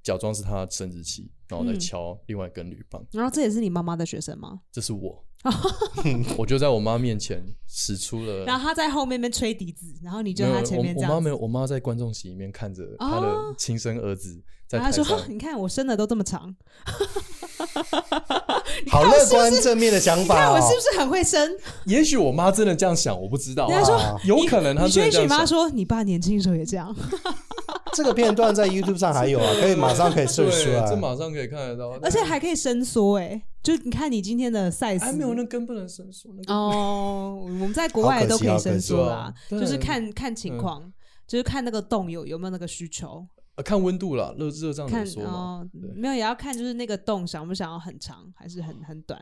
[0.00, 1.80] 假装是他的生殖器，然后再嗯。
[1.80, 3.04] 敲另外一根铝棒。
[3.10, 4.60] 然后这也是你妈妈的学生吗？
[4.70, 5.25] 这是我，
[6.36, 8.42] 我就在我妈面前使出了。
[8.46, 11.10] 然后他在后面面吹笛子，然后你就没有在他前面这样。
[11.10, 16.52] 我我妈没有，我妈在观众席里面看着她的哦亲生儿子在然后他说：“台上哼，你看我生的都这么长，
[18.90, 20.38] 好乐观正面的想法哦。
[20.38, 21.48] 看我是不是很会生
[21.84, 23.68] 也许我妈真的这样想，我不知道。
[23.68, 25.46] 人家说啊有可能她你学你妈真的这样想。
[25.46, 26.92] 说你爸年轻的时候也这样，
[27.96, 30.86] 这个片段在 YouTube 上还有啊，可以马上可以 search 出，来。
[30.86, 31.88] 这马上可以看得到。
[32.02, 40.92] 而且还可以伸缩哎，就你看你今天的 size，还没有那根不能伸缩，哦，我们在国外都可以伸缩啦就是看看情况，
[41.26, 45.30] 就是看那个洞有有没有那个需求，呃看温度了，热热胀看冷缩嘛。
[45.30, 49.18] 哦，没有也要看就是那个洞想不想要很长还是很很短，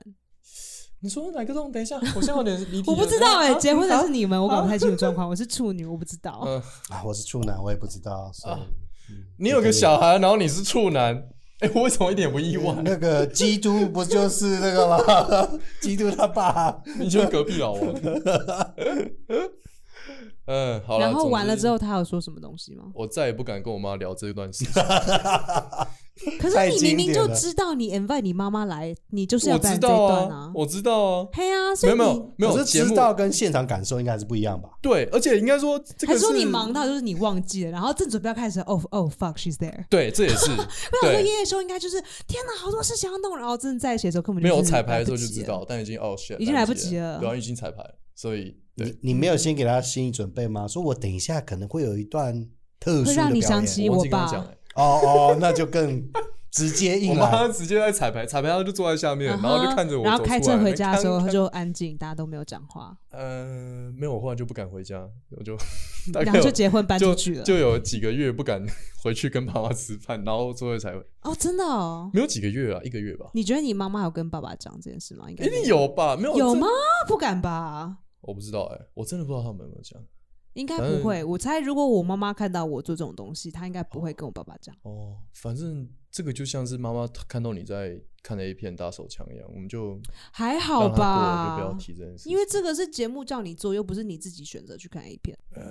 [1.05, 1.71] 你说哪个洞？
[1.71, 2.85] 等一下，我现在有点离题。
[2.91, 6.43] 我不知道哎，啊结婚的是你们，我搞不太清楚状况，我是处女，我不知道。
[6.47, 8.31] 嗯，啊，我是处男，我也不知道。
[8.33, 8.57] 所以
[9.37, 11.15] 你有个小孩，然后你是处男，
[11.61, 12.75] 哎，我为什么一点不意外？
[12.83, 14.97] 那个基督不就是那个吗？
[15.83, 16.75] 基督他爸。
[16.99, 17.95] 你就是隔壁老王。
[20.47, 21.05] 嗯，好了。
[21.05, 22.85] 然后完了之后，后，他有说什么东西吗？
[22.95, 24.83] 我再也不敢跟我妈聊这段事情。
[26.39, 31.27] 可是你明明就知道你 invite 你妈妈来，你就是要我知办这一道段啊，我知道啊。
[31.33, 34.69] 嘿啊，所以你没有没有没有可是节目知道跟现场感受应该还是不一样吧？
[34.81, 39.85] 对，而且应该说这个还说是你忙到就是你忘记了，然后正准备要开始，哦哦 fuck she's there。
[39.91, 40.67] 对，这也是我想说
[41.03, 41.23] 对。
[41.25, 50.69] 夜夜秀应该就是天哪，好多事情要弄，然后真的在一起的时候根本就是没有彩排的时候就知道，但已经哦 shit，已经来不及及了对啊，已经彩排了，所以对你你没有先给他心理准备吗？
[50.69, 52.49] 说我等一下可能会有一段
[52.79, 54.55] 特殊的让你表演起我忘记跟他爸讲了。
[54.77, 56.09] 哦哦，那就更
[56.51, 57.31] 直接我硬来。
[57.33, 65.57] 妈直接在彩排，彩排她就坐在下面，然后就看着我，然后开车回家的时候，他就就安静，大家都没有讲话，呃没有，我后来就不敢回家， 我就
[66.13, 67.43] 大概然后就有结婚搬就出去了。
[67.43, 68.65] 就有几个月不敢
[69.03, 72.11] 回去跟爸妈吃饭，然后最后才哦，真的哦。
[72.13, 75.29] 没有几个月啊，一个月吧，你觉得你妈妈有跟爸爸讲这件事吗？
[75.29, 76.17] 应该一定有吧？
[76.17, 76.67] 没有这有吗？
[77.09, 77.97] 不敢吧？
[78.21, 80.01] 我不知道哎，我真的不知道他们有没有讲。
[80.55, 81.23] 应该不会。
[81.23, 84.75] 我猜，如果我妈妈看到我做这种东西，她应该不会跟我爸爸讲。
[84.83, 90.01] 哦，反正这个就像是妈妈看到你在看 A 片打手枪一样，我们就
[90.33, 91.73] 还好吧，就不吧要？
[91.75, 92.29] 提这件事。
[92.29, 95.39] 因为这个是节目叫你做，又不是你自己选择去看 A 片。
[95.55, 95.63] 呃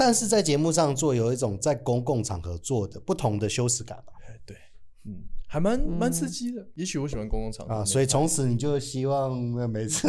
[0.00, 4.12] 但是在节目上做有一种在公共场合做的不同的羞耻感吧？
[4.28, 4.56] 哎对，
[5.04, 6.64] 嗯，还蛮蛮嗯刺激的。
[6.74, 10.06] 也许我喜欢公共场合啊，所以从此你就希望那每次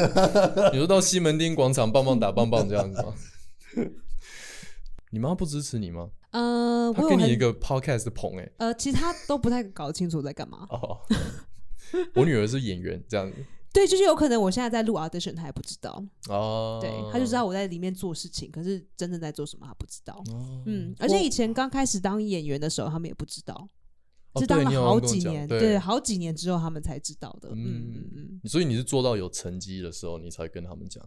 [0.72, 3.16] 你说到西门町广场棒棒打棒棒这样子吗？
[5.12, 6.10] 你妈不支持你吗？
[6.32, 10.66] 呃，她我给你一个 podcast 的棚哎、呃，其实她都不太搞清楚我在干嘛。
[10.70, 11.00] 哦，
[12.14, 13.38] 我女儿是演员这样子
[13.72, 16.04] 对，就是有可能我现在在录 audition，她还不知道。
[16.28, 20.14] 哦，对，她就知道我在里面做事情，可是真正在做什么她不知道。
[20.32, 23.68] 哦，嗯，而且以前刚开始当演员的时候，他们也不知道，
[24.34, 27.50] 哦是当了你有好几年，跟我讲对对，好几年之后他们才知道的。
[27.50, 31.04] 嗯嗯嗯嗯，所以你是做到有成绩的时候，你才跟他们讲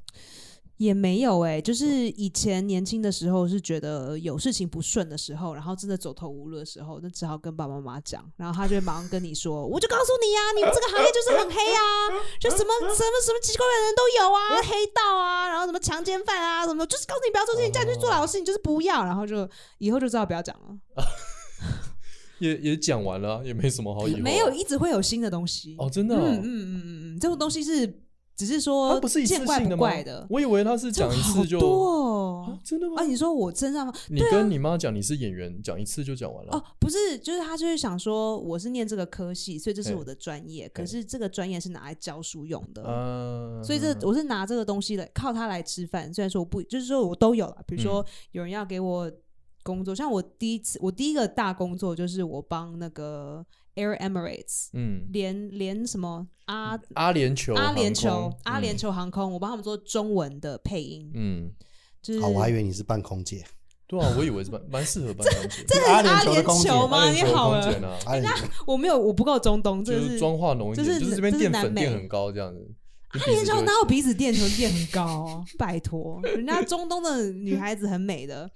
[0.79, 11.81] 也没有哎、就是以前年轻的时候是觉得有事情不顺的时候，然后真的走投无路的时候，那只好跟爸爸妈妈讲，然后他就会马上跟你说，我就告诉你呀、你们这个行业就是很黑啊，
[12.41, 20.77] 就什么什么什么奇怪的人都有啊，黑道啊，然后什么强奸犯啊，什么，就是告诉你不要做事情，叫你去做老师，你就是不要，然后就以后就知道不要讲了，
[22.41, 24.23] 也也讲完了啊，也没什么好 以后啊。
[24.23, 25.77] 没有，一直会有新的东西。
[25.79, 28.02] 哦，真的、哦，嗯嗯嗯嗯嗯，这种东西是
[28.47, 32.95] 只是它说不是一次见怪不性的吗怪的？，我以为他是讲一次就多哦啊，真的吗？
[32.97, 33.93] 啊，你说我身上吗？
[34.09, 42.83] 你跟你妈讲你是演员，讲一次就讲完了哦，不是，就是他就是想说我是念这个科系，所以这是我的专业，可是这个专业是拿来教书用的。
[42.85, 47.57] 嗯，所以这我是拿这个东西来靠它来吃饭，虽然说我不，就是说我都有了。
[47.67, 49.11] 比如嗯说有人要给我
[49.63, 61.53] 工作，像我第一次，我第一个大工作就是我帮那个 Air Emirates 嗯，连连什么阿阿联酋阿联酋阿联，酋航空，我帮他们做中文的配音，嗯，嗯
[62.03, 63.45] 就是好，我还以为你是扮空姐，
[63.87, 67.11] 对啊，我以为是蛮蛮适合办空姐，这阿联很阿联酋吗？
[67.11, 72.71] 你好了，空姐呢，阿联酋我没有，我不够中东，这就是妆化浓一点，就是这边淀粉垫美很高这样子。
[73.09, 75.45] 阿阿联酋哪有鼻子垫球垫很高、哦？
[75.59, 78.51] 拜托，人家中东的女孩子很美的。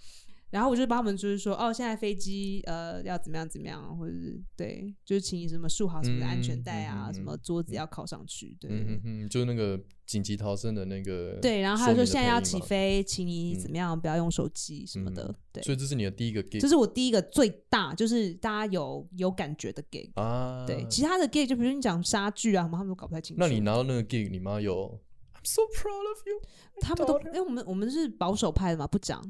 [0.51, 8.71] 然后我就帮他们就是说，哦，现在飞机呃要怎么样怎么样，或者是对，就是请你什么束好什么的安全带啊，嗯嗯嗯什么桌子要靠上去，对。
[8.71, 11.39] 嗯嗯嗯，就是那个紧急逃生的那个。
[11.43, 12.67] 对，然后还有说现在要起飞，
[13.01, 15.25] 飞，请你嗯怎么样，不要用手机什么的。
[15.25, 20.11] 嗯对，所以这是你的第一个 gig 这是我第一个最大，就是大家有有感觉的 gig。
[20.15, 20.65] 啊。
[20.65, 23.41] 对，其他的 gig 就比如你讲杀剧啊什么，他们都搞不太清楚。
[23.41, 25.01] 那你拿到那个 gig，你妈有
[25.35, 26.41] I'm so proud of you。
[26.81, 29.21] 他们都因为我们我们是保守派的嘛，不讲。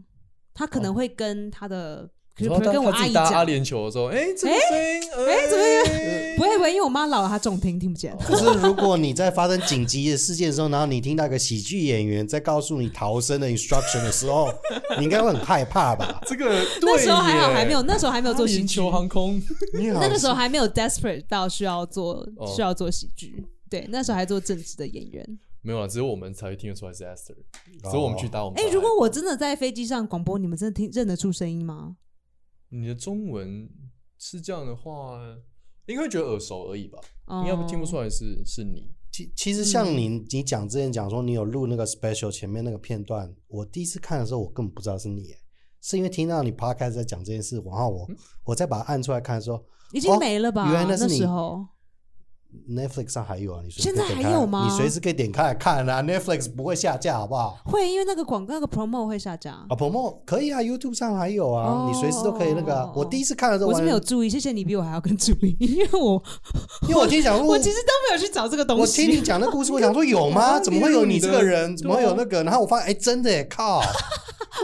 [0.57, 0.95] 他可能哦。
[0.95, 8.15] 会跟他的可是跟我阿姨他自己搭阿讲，联酋的时候，哎，这个声音，哎怎么么不会不会，因为我妈老了，她重听听不见。
[8.19, 14.53] 可是如果你在发生紧急的事件的时候，然后你听到一个喜剧演员在告诉你逃生的 instruction 的时候，
[14.99, 16.21] 你应该会很害怕吧？
[16.27, 19.43] 这个那时候还好，还没有，那时候还没有做喜剧阿联酋，航空，
[19.79, 22.47] 你好那个时候还没有 desperate 到需要做哦。
[22.55, 23.47] 需要做喜剧。
[23.69, 25.39] 对，那时候还做正职的演员。
[25.67, 27.35] 没有了，只有我们才会听得出来是 Esther，
[27.91, 28.63] 只有我们去打我们。
[28.63, 31.97] 哎、如果我真的在飞机上广播，你们真的听认得出声音吗？
[32.69, 33.69] 你的中文
[34.17, 35.19] 是这样的话，
[35.87, 37.01] 应该会觉得耳熟而已吧？
[37.25, 38.95] 哦应该听不出来是是你。
[39.11, 45.37] 其其实像你，嗯你讲之前讲说你有录那个 special 前面那个片段，我第一次看的时候，我根本不知道是你耶，
[45.81, 48.09] 是因为听到你 podcast 在讲这件事，然后我、
[48.45, 50.69] 我再把它按出来看的时候已经没了吧？
[50.69, 51.67] 哦原来那是你时候
[52.69, 57.59] Netflix 上还有啊，你现在还有吗你随时可以点开来看啊，Netflix 不会下架，好不好？
[57.65, 59.53] 会因为那个广那个 promo 会下架。
[59.53, 62.91] 啊，promo 可以啊，YouTube 上还有啊，哦你随时都可以那个。
[62.95, 66.23] 我第一次看的时候，我是没有注意，谢谢你比我还要更注意， 因为我
[66.89, 69.23] 因为我听讲说，我其实都没有去找这个东西我听你西。
[69.23, 70.41] 讲那故事，我想说有吗？
[70.43, 71.77] 啊 怎么会有你这个人？
[71.77, 72.43] 怎么会有那个？
[72.45, 73.81] 然后我发现，哎，真的耶，靠！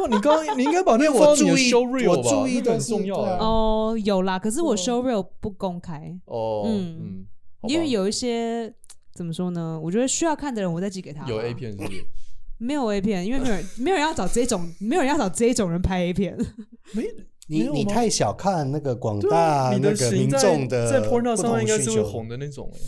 [0.01, 1.73] 哇，你刚刚你应该把那我注意
[2.07, 3.37] 我注意都是对啊重要哎。
[3.39, 7.27] 哦，有啦，可是我 show real 不公开，哦，嗯嗯，
[7.69, 8.73] 因为有一些
[9.15, 9.79] 怎么说呢？
[9.83, 11.27] 我觉得需要看的人，我再寄给他。
[11.27, 12.05] 有 A，片是不是？
[12.59, 16.37] 没有 A 片，因为没有人没有人要找这种， 没有人要找这种人拍 A 片。
[16.95, 17.05] 没，
[17.49, 22.79] 你你太小看那个广大那个民众的在同上面应该是会红的那种哎。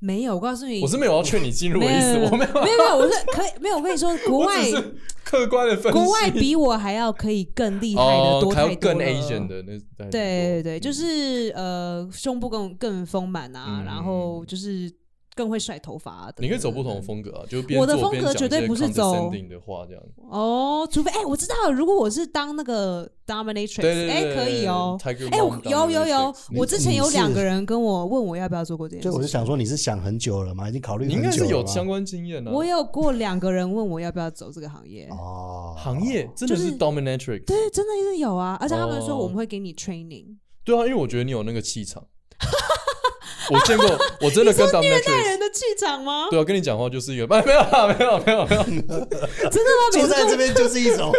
[0.00, 3.76] 没有，我告诉你，我是没有要劝你进入的没意思，我没有，没有没有，我是可以没有。
[3.76, 4.56] 我跟你说， 国外
[5.22, 5.98] 客观的分析。
[5.98, 14.90] 国外比我还要可以更厉害的哦，多还要更太多了 Asian 的那，对对对，就嗯是呃，胸部更更丰满啊，嗯然后就是
[15.40, 16.32] 更会甩头发、啊。
[16.36, 20.02] 你可以走不同的风格啊，就是我的风格绝对不是走 condescending 的话这样。
[20.28, 24.98] 哦，除非哎、我知道了，如果我是当那个 dominatrix，哎、可以哦。
[25.02, 30.68] 哎、有有有，我之前有两个人跟我问我要不要做过这件事情，所以我就想说，你是想很久了吗？
[30.68, 32.50] 已经考虑你应该很久了有相关经验啊。
[32.52, 35.08] 我有过两个人问我要不要走这个行业。
[35.10, 42.04] 哦，行业真的是是 dominatrix，对，真的是有啊，而且他们说哦我们会给你 training，对啊，因为我觉得你有那个气场。
[43.50, 46.28] 我见过，我真的跟带 dominatrix，人的气场吗？
[46.30, 48.62] 对啊，跟你讲话就是一个，没有啊没有没有没有，
[49.50, 49.82] 真的吗？
[49.94, 51.10] 每坐次在这边就是一种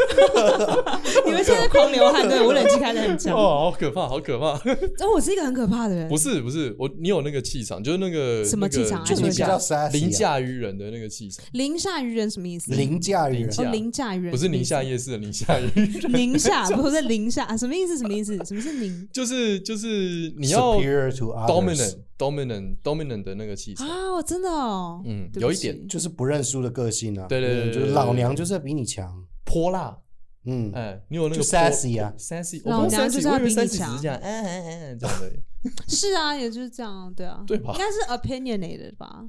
[1.25, 3.35] 你们现在狂流汗，对我冷气开的很强。
[3.35, 4.47] 哦，好可怕，好可怕。
[5.03, 6.17] 哦，我是一个很可怕的人不。
[6.21, 12.71] 是不是，我你有那个气场，就是那个什么气场啊就你比较凌驾 sassy 啊凌驾于人的那个气场，凌驾于人什么意思？
[12.75, 17.57] 凌驾于人凌，哦，凌驾于人不是宁夏什夜市的宁夏于人，么意思，宁夏不是宁夏啊？
[17.57, 17.97] 什么意思？
[17.97, 18.37] 什么意思？
[18.45, 24.13] 什么是宁就是就是你要 superior to others dominant dominant dominant 的那个气场，啊？
[24.13, 27.25] 我真的哦，嗯有一点就是不认输的个性啊。
[27.27, 29.25] 对对对就是老娘就是要比你强。
[29.43, 29.97] 泼辣。
[30.45, 35.31] 嗯，哎，你有那个就 sassy 啊，sassy，老娘就是要比你强是这样，哎哎哎这样的。
[35.87, 39.23] 是啊，也就是这样，对啊，对吧应该是 opinionated 吧，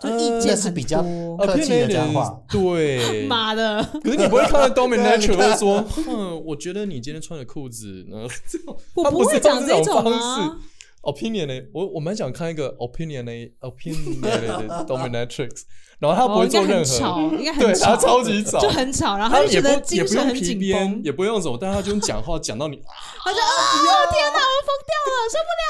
[0.00, 1.02] 就呃意见是比较。
[1.38, 3.26] 客气的讲话 Opinionated，对。
[3.26, 10.56] 妈的，可是你不会看到 dominatrix 会说，嗯，我觉得你今天穿的裤子呢，这种我不会是讲这种方式。
[11.04, 15.62] Opinion 呢，我我蛮想看一个 opinion 呢 opinionated dominatrix，
[15.98, 25.64] 然后他不会做任何，很吵，应该对很吵，他超级吵，就很吵，然后他就觉他也不也得精神很紧绷，也不用什么，但他就用讲话讲到你，他就啊，天哪，我疯掉了，受不了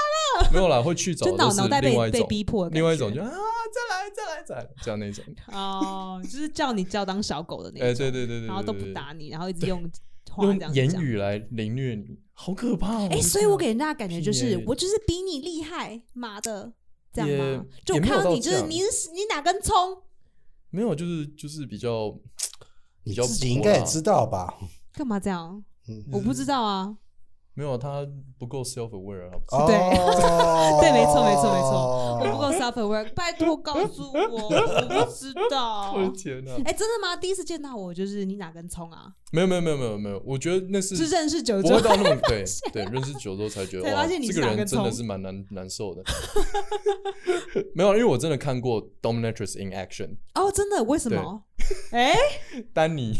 [0.45, 9.89] 了， 没有啦，会去找就脑脑袋被被逼迫另外一种就啊，再来再来再来这样那种，哦，就是叫你叫当小狗的那哎，种，对对对对，然后都不，打你，然后一直用话
[10.43, 10.75] 用。
[10.75, 13.09] 言语来凌虐你，好可怕哦！
[13.11, 16.73] 哎、所以我给人家的感觉就是，我就是比你厉害，妈的，
[17.13, 17.65] 这样也吗？
[17.85, 20.03] 就看到你，就是你是你哪根葱？
[20.71, 22.11] 没有，就是就是比较
[23.03, 24.55] 比较你自己应该也知道吧？
[24.93, 25.65] 干嘛这样？
[25.87, 26.97] 嗯我不知道啊。
[27.55, 28.07] 没有他
[28.39, 29.67] 不够 self aware 啊。
[29.67, 36.03] 对哦 对没错没错没错我不够 self aware，拜托告诉我，我不知道 我。
[36.03, 36.53] 的天哪！
[36.65, 37.17] 哎、真的吗？
[37.17, 39.13] 第一次见到我就是你哪根葱啊？
[39.33, 46.03] 没有没有没有没有没有，我觉得那是是认识久之后不会到那么对对，认识久之后才觉得哇，才发现你这个人真的是蛮难难受的。
[47.75, 50.83] 没有，因为我真的看过 dominatrix in action，哦，真的？
[50.85, 51.43] 为什么？
[51.93, 52.13] 哎、
[52.73, 53.15] 丹尼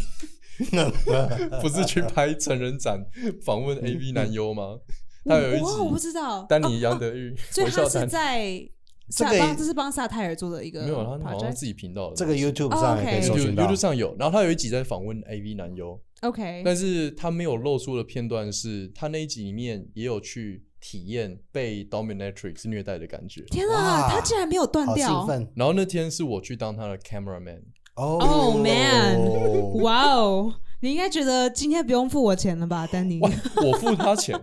[1.61, 3.03] 不是去拍成人展
[3.43, 4.79] 访问 AV 男优吗？
[5.25, 6.43] 他有一集，我不集知道。
[6.43, 8.69] 丹尼哦杨德玉， 所以他是在
[9.09, 13.63] 萨这个这是帮萨泰尔做的一个没有，他好像自己频道的这个 YouTube 哦上也可以 OK 搜 YouTube 寻到。
[13.65, 13.75] YouTube。
[13.75, 23.41] 上有，然后他有一集在访问 AV 男优，OK，但是他没有露出的片段是，他那一集里面也有去体验被 dominatrix 虐待的感觉。
[23.51, 25.27] 天啊，他竟然没有断掉。
[25.55, 27.61] 然后那天是我去当他的 cameraman，
[27.95, 30.53] 哦 Oh man，哇哦！
[30.81, 33.19] 你应该觉得今天不用付我钱了吧，丹尼？
[33.21, 34.37] 我付他钱，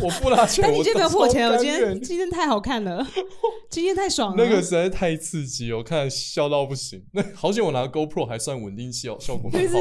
[0.00, 3.06] 我付他钱，但 你我今天不要付我钱，我今天今天太好看了，
[3.70, 4.44] 今天太爽了。
[4.44, 7.04] 那个实在太刺激了，我看笑到不行。
[7.12, 9.78] 那好险，我拿 GoPro 还算稳定效效果蛮好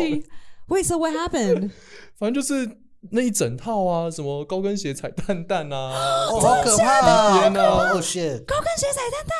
[0.69, 1.71] ，Wait, so what happened？
[2.17, 2.69] 反正就是
[3.09, 7.39] 那一整套啊，什么高跟鞋踩蛋蛋啊，哦，好可怕啊！
[7.41, 8.45] 天哪哦 shit！
[8.45, 9.35] 高跟鞋踩蛋蛋，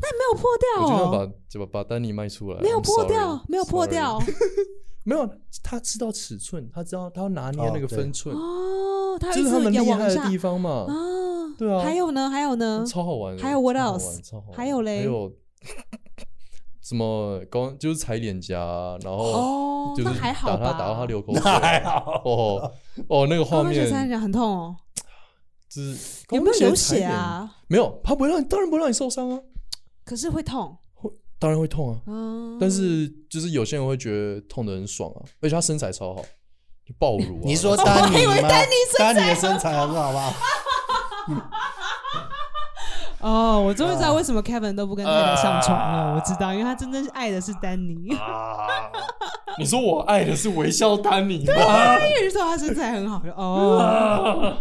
[0.00, 0.50] 但没有破
[0.82, 4.18] 我就要掉哦，把就把把丹尼卖出来，没有破 sorry，掉，没有破掉。
[5.04, 5.28] 没有，
[5.62, 10.86] 他知道尺寸，他知道他要拿捏那个分寸，哦，他就是他们厉害的地方嘛。
[10.88, 10.94] 啊。
[11.56, 12.28] 对啊还有呢？
[12.28, 12.84] 还有呢？
[12.86, 13.42] 超好玩的。
[13.42, 14.20] 还有 what else？
[14.22, 15.32] 超好玩还有嘞还有
[16.82, 20.56] 什么高就是踩脸颊啊，然后哦，就是那还好吧？
[20.56, 22.72] 打他打到他流口水，那还好哦
[23.08, 24.76] 哦，那个画面很痛哦，
[25.68, 26.74] 就是有没有流？
[26.74, 27.56] 血啊？
[27.68, 29.40] 没有，他不会让你，当然不会让你受伤啊，
[30.06, 30.74] 可是会痛。
[30.94, 32.00] 会当然会痛啊。
[32.06, 36.22] 嗯，但是就是有些人会觉得痛的很爽啊，而且他身材超好，
[36.86, 37.42] 就爆乳啊。
[37.44, 38.24] 你说丹尼？
[38.24, 40.32] 丹尼 丹尼的身材很好吧？
[43.20, 46.14] 哦，我终于知道为什么 Kevin 都不跟太太上床了。
[46.14, 48.14] 我知道，因为他真正爱的是丹尼。
[48.14, 48.68] 啊，
[49.58, 51.98] 你说我爱的是微笑丹尼吗？
[51.98, 54.58] 因为说他身材很好，哦，啊，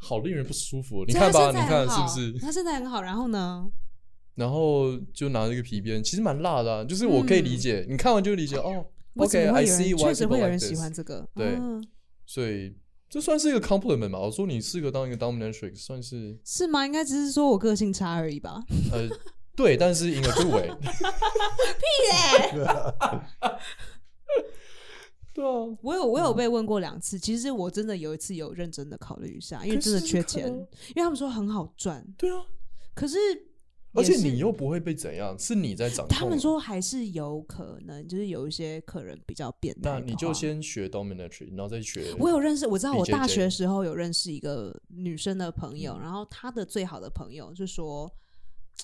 [0.00, 1.04] 好令人不舒服。
[1.06, 2.32] 你看吧，你看是不是？
[2.40, 3.64] 他身材很好，然后呢？
[4.34, 8.86] 然后就拿这个皮鞭，其实蛮辣的、啊，就是我可以理解，你看完就理解哦。
[9.16, 11.28] OK，I、see 确实会有人喜欢这个？
[11.34, 11.86] 对嗯
[12.24, 12.74] 所以
[13.10, 14.18] 这算是一个 compliment 吧。
[14.18, 16.86] 我说你适合当一个 dominatrix，算是是吗？
[16.86, 18.62] 应该只是说我个性差而已吧。
[18.90, 19.06] 呃
[19.54, 20.70] 对，但是 in a good way。
[25.34, 32.42] 对啊，我有我有被问过两次，其实我真的有一次有认真的考虑一下，因为真的缺钱，因为他们说很好赚，对啊，
[32.94, 33.18] 可是
[33.94, 36.16] 而且你又不会被怎样，是你在掌控。
[36.16, 39.80] 他们，说还是有可能，就是有一些客人比较变态。
[39.82, 42.14] 那你就先学 dominatrix，然后再学。
[42.18, 48.10] 我有认识，我知道我大学时候有认识一个女生的朋友，嗯然后她的最好的朋友就说，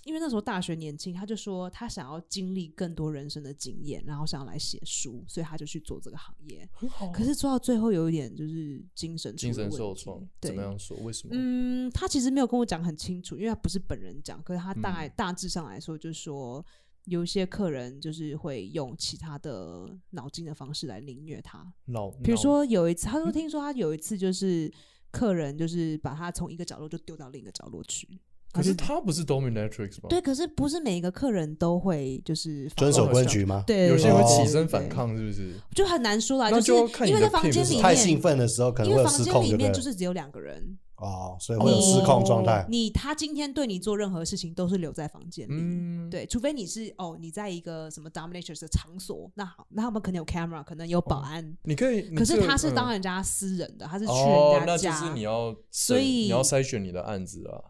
[0.05, 6.68] 因为那时候大学年轻，他就说他想要经历更多人生的经验，然后想要来写书，所以他就去做这个行业。
[6.72, 10.97] 很好啊，可是做到最后有一点就是精神出精神受创，对怎么样说？
[10.99, 11.34] 为什么？
[11.34, 16.64] 嗯，他其实没有跟我讲很清楚，因为他不是本人讲，可是他大大致上来说，就是说
[17.05, 24.72] 有一些客人就是会用其他的脑筋的方式来凌虐他，老，比如说有一次，他说听说他有一次就是
[25.11, 28.07] 客人就是把他从一个角落就丢到另一个角落去。
[28.53, 30.09] 可是他不是 dominatrix 吗？
[30.09, 33.63] 对，可是不是每一个客人都会就是遵守规矩吗？
[33.67, 35.55] 对，有些人会哦起身反，抗，是不是？
[35.75, 36.51] 就很难说啦。
[36.51, 39.57] 就是因为在房间里面太兴奋的时候可能会失控，因为房间里？
[39.57, 42.67] 面就是只有两个人，哦，所以会有失控状态。
[42.71, 45.53] 你他今天对你做任何事情都是留在房间里。
[45.55, 52.09] 嗯，对，除非你是哦，你在一个什么 dominatrix 的场所，那好，那他们可能有 camera，可能有保安，你可以。
[52.15, 57.61] 可是他是当嗯人家私人的，他是去哦，人家家，那就是你要，所以你要筛选你的案子啊。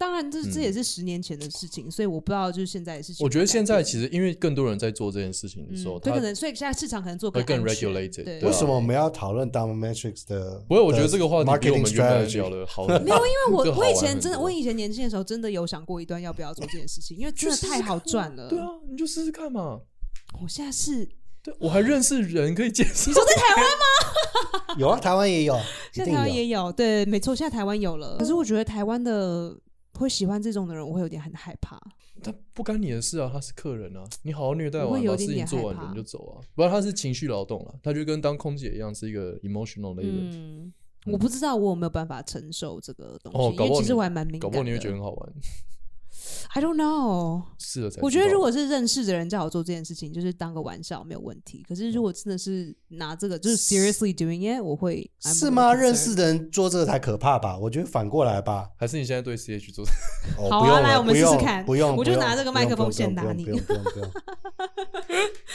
[0.00, 3.22] 当然这这嗯也是十年前的事情，所以我不知道就是现在的事情。
[3.22, 10.64] 我觉得现在其实因为更多人在做这件事情的时候，嗯，对，他可能所以现在市场可能做会更 regulated，对，对啊为什么我们要讨论 dominatrix 的？
[10.66, 12.86] 不会，我觉得这个话题比我们原来聊的好。
[13.04, 18.48] 没有，因为我我以前真的我以前年轻的时候真的有想过一段要不要做这件事情，因为真的太好赚了。
[18.48, 19.80] 对啊，你就试试看嘛。
[20.42, 21.06] 我现在是
[21.42, 23.08] 对，我还认识人可以介绍。
[23.08, 24.74] 你说在台湾吗？
[24.78, 25.54] 有啊，台湾也有，
[25.92, 26.34] 现在台湾。
[26.34, 28.16] 也有，对，没错，现在台湾有了。
[28.18, 29.54] 可是我觉得台湾的
[30.00, 31.78] 会喜欢这种的人，我会有点很害怕。
[32.22, 36.40] 他不干你的事啊，他是客人啊，你好好虐待完，把事情做完，人就走啊。
[36.54, 40.12] 不然他是情绪劳动了，他就跟当空姐一样，是一个 emotional 的一个。
[40.12, 40.72] 嗯。
[41.06, 44.46] 嗯，我不知道我有没有办法承受这个东西，哦，搞不好因为其实我还蛮敏感的。
[44.46, 45.32] 搞不好你会觉得很好玩，
[46.54, 47.42] I don't know。
[47.58, 48.00] 试了才。
[48.02, 51.64] 我觉得如果是认识的人叫我做这件事情，就是当个玩笑没有问题。
[51.68, 55.72] 可是如果真的是拿这个就是 seriously doing it，我会是吗？
[55.72, 57.56] 认识的人做这个才可怕吧？
[57.56, 58.68] 我觉得反过来吧。
[58.76, 59.84] 还是你现在对 CH 做，
[60.38, 64.10] 哦，好啊来我们试试看不用，我就拿这个麦克风先打你不用不用不用。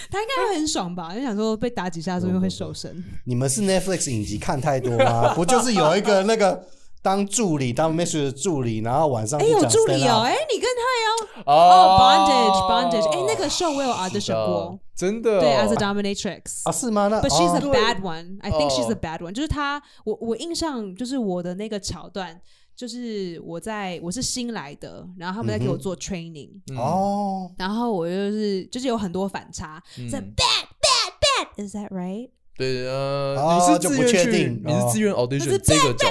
[0.10, 1.14] 他应该会很爽吧？
[1.14, 3.04] 就想说被打几下说不定会瘦身。
[3.26, 5.34] 你们是 Netflix 影集看太多吗？
[5.36, 6.66] 不就是有一个那个
[7.06, 16.62] 当助理当 m i s s 的助理，然后晚上哎，有助理哦哎，你跟他也要哦哦，bondage bondage，哎，那个 show 我有 audition 过，真的哦对，as a dominatrix。
[16.64, 16.72] 啊？
[16.72, 17.08] 是吗？
[17.08, 18.40] 那 But she's a 哦 bad one.
[18.42, 19.32] I think she's a 哦 bad one.
[19.34, 22.42] 就是她，我我印象就是我的那个桥段，
[22.76, 31.64] 就是我在我是新来的，然后他们在给我做 training，、嗯哦，然后我就是就是有很多反差，嗯在 bad bad bad.
[31.68, 32.30] Is that right?
[32.58, 36.08] 对呃，哦你是就不自愿去确定哦你是自愿 audition 这个角，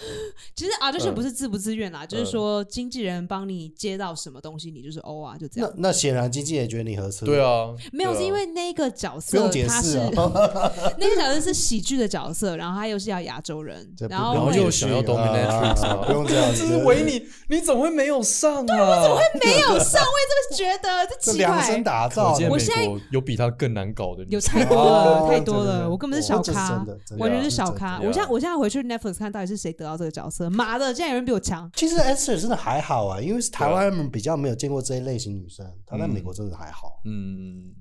[0.56, 5.88] 其实 audition 嗯不是自不自愿啦，就是嗯说经纪人帮你接到什么东西，你就是 O 啊，就这样那。
[5.88, 10.08] 那显然经纪人也觉得你合适，对，啊，没有，对啊是因为那个角不色用解他是释啊。
[10.98, 16.62] 那个角色是喜剧的角色，然后他又是要亚洲人这，不然后然后会又想要 dominatrix 啊嘛不用这样子。
[16.62, 18.76] 这是维尼，你怎么会没有上啊？
[18.78, 26.84] 我怎么会没有 上我也，这么觉得这量身怪，打造我现在国有比他更难搞的女生，有太多了，哦太多了，我根本是小咖
[27.18, 27.98] 完全是小咖。
[28.00, 31.70] 我现在我现在回去 Netflix 看到底是谁得到这个角色，妈的，竟然有人比我强。
[31.74, 37.00] 其实 Esther 真的还好啊，因为是台湾人比较没有见过这一类型女生，她在美国真的还好。
[37.04, 37.72] 嗯，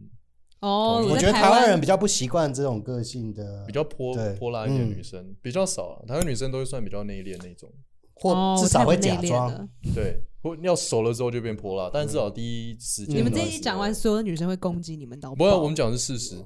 [0.59, 7.71] 哦，我觉得台湾人比较不习惯这种个性的，比较泼泼辣一点女生比较少啊，台湾女生都是算比较内敛那种，
[8.21, 9.51] 或哦至少会内敛假装。
[9.51, 16.45] 了对，或要熟了之后就变泼辣，但至少第一时间嗯你们这一讲完，所有的女生会攻击你们到不要，我们讲的是事实，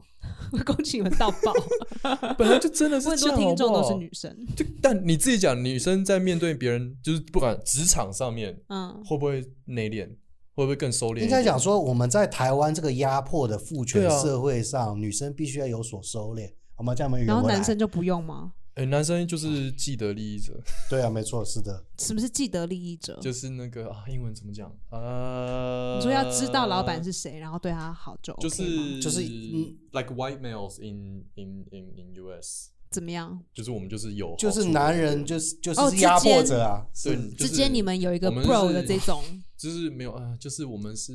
[0.51, 1.53] 会 攻击你们到爆。
[2.37, 10.07] 本来就真的是 我很这样，多听众都是女生，就但你自己讲，女生在面对别人，就是不管职场上面嗯，会不会内敛，
[10.55, 11.19] 会不会更收敛？
[11.21, 16.49] 应该讲说，我们在台湾这个压迫的父权社会上，女生必须要有所收敛。
[16.77, 18.51] 我们这样圆然后男生就不用吗？
[18.75, 20.53] 哎、男生就是既得利益者，
[20.89, 23.17] 对啊，没错，是的，什么是既得利益者？
[23.23, 25.95] 就是那个啊，英文怎么讲啊？
[25.97, 33.41] 你说要知道老板是谁，然后对他好就 OK 就是就是嗯 like white males in in in in US，怎么样？
[33.53, 39.23] 就是我们就是有就是男人就是就哦是压迫者啊，对是，就是之间你们有一个我们 bro 的这种，
[39.57, 41.13] 就是没有啊，就是我们是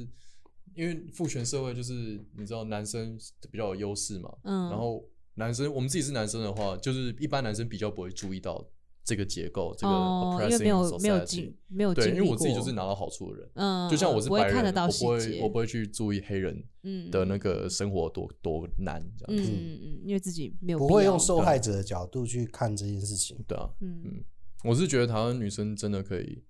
[0.75, 3.19] 因为父权社会，就是你知道男生
[3.51, 5.05] 比较有优势嘛，嗯然后
[5.35, 8.65] 男生我们自己是男生的话，就是一般男生比较不会注意到
[9.05, 23.37] 这个结构，这个 oppressing 没有没有 society 经没有对，因为我自己就是拿到好处的人，嗯，就像我是白人，不会看得到我不会细节，我不会去注意黑人嗯的那个生活多多难这样子，嗯嗯嗯，因为自己没有不会用受害者的角度去看这件事情。
[23.49, 24.03] 对啊，嗯。
[24.05, 24.25] 嗯，
[24.65, 26.43] 我是觉得台湾女生真的可以，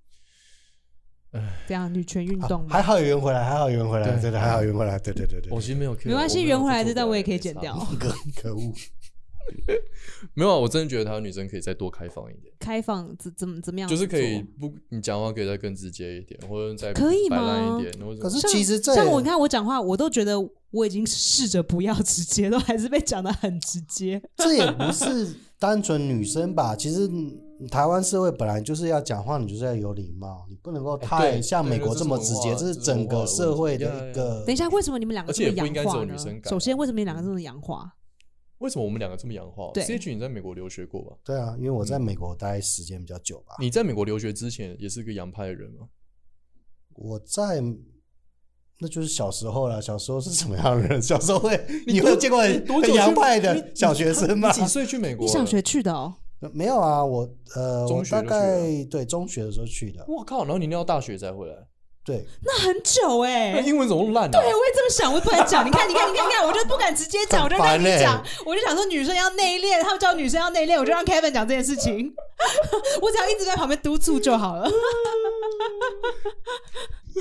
[1.68, 7.76] 这样女权运好动还，好有圆回来，还好有圆回来，对对的，还好圆回来，对对对对我，其实没有没关系，圆回来这段我也可以剪掉。
[7.98, 8.12] 可
[8.42, 8.72] 可恶，
[10.34, 12.52] 没有啊，我真的觉得台湾女生可以再多开放一点。
[12.58, 13.88] 开放怎怎么怎么样？
[13.88, 20.34] 就是可以不，你讲话可以再更直接一点，或者再可以吗一点，可是其实这像我，你看我讲话，我都觉得
[20.70, 24.20] 我已经试着不要直接，都还是被讲的很直接。
[24.36, 26.74] 这也不是单纯女生吧？
[26.76, 27.38] 其实嗯
[27.68, 36.40] 台湾社会本来就是要讲话，你就是要有礼貌，你不能够太像美国对这么直接，这是整个社会的一个等一下，为什么你们两个而且这么也不应该只有洋化呢女生？
[36.40, 37.96] 改首先，为什么你们两个这么洋化？
[38.58, 41.16] 为什么我们两个这么洋化对？C H 你在美国留学过吧？
[41.24, 43.56] 对啊，因为我在美国待时间比较久吧。
[43.58, 45.88] 你在美国留学之前也是个洋派的人吗？
[46.94, 47.62] 我在
[48.78, 51.00] 那就是小时候了，小时候是什么样的人？
[51.02, 54.60] 小时候会，你有见过很洋派的小学生吗你？
[54.60, 55.26] 几岁去美国？
[55.26, 55.62] 你小学？
[55.62, 56.16] 去的哦？
[56.54, 58.58] 没有啊，我呃，我大概
[58.90, 60.38] 对中学的时候去的，我靠！
[60.44, 61.54] 然后你念到大学才回来，
[62.02, 64.30] 对，那很久哎、那英文怎么烂啊？
[64.32, 65.66] 对，我也这么想，我不敢讲。
[65.66, 68.24] 你看，你看，你看，你看，我就不敢直接讲，我就让很烦欸你讲。
[68.46, 72.10] 我就想说，女生要内敛，他们叫女生要内敛，我就让 Kevin 讲这件事情。
[73.02, 74.66] 我只要一直在旁边督促就好了。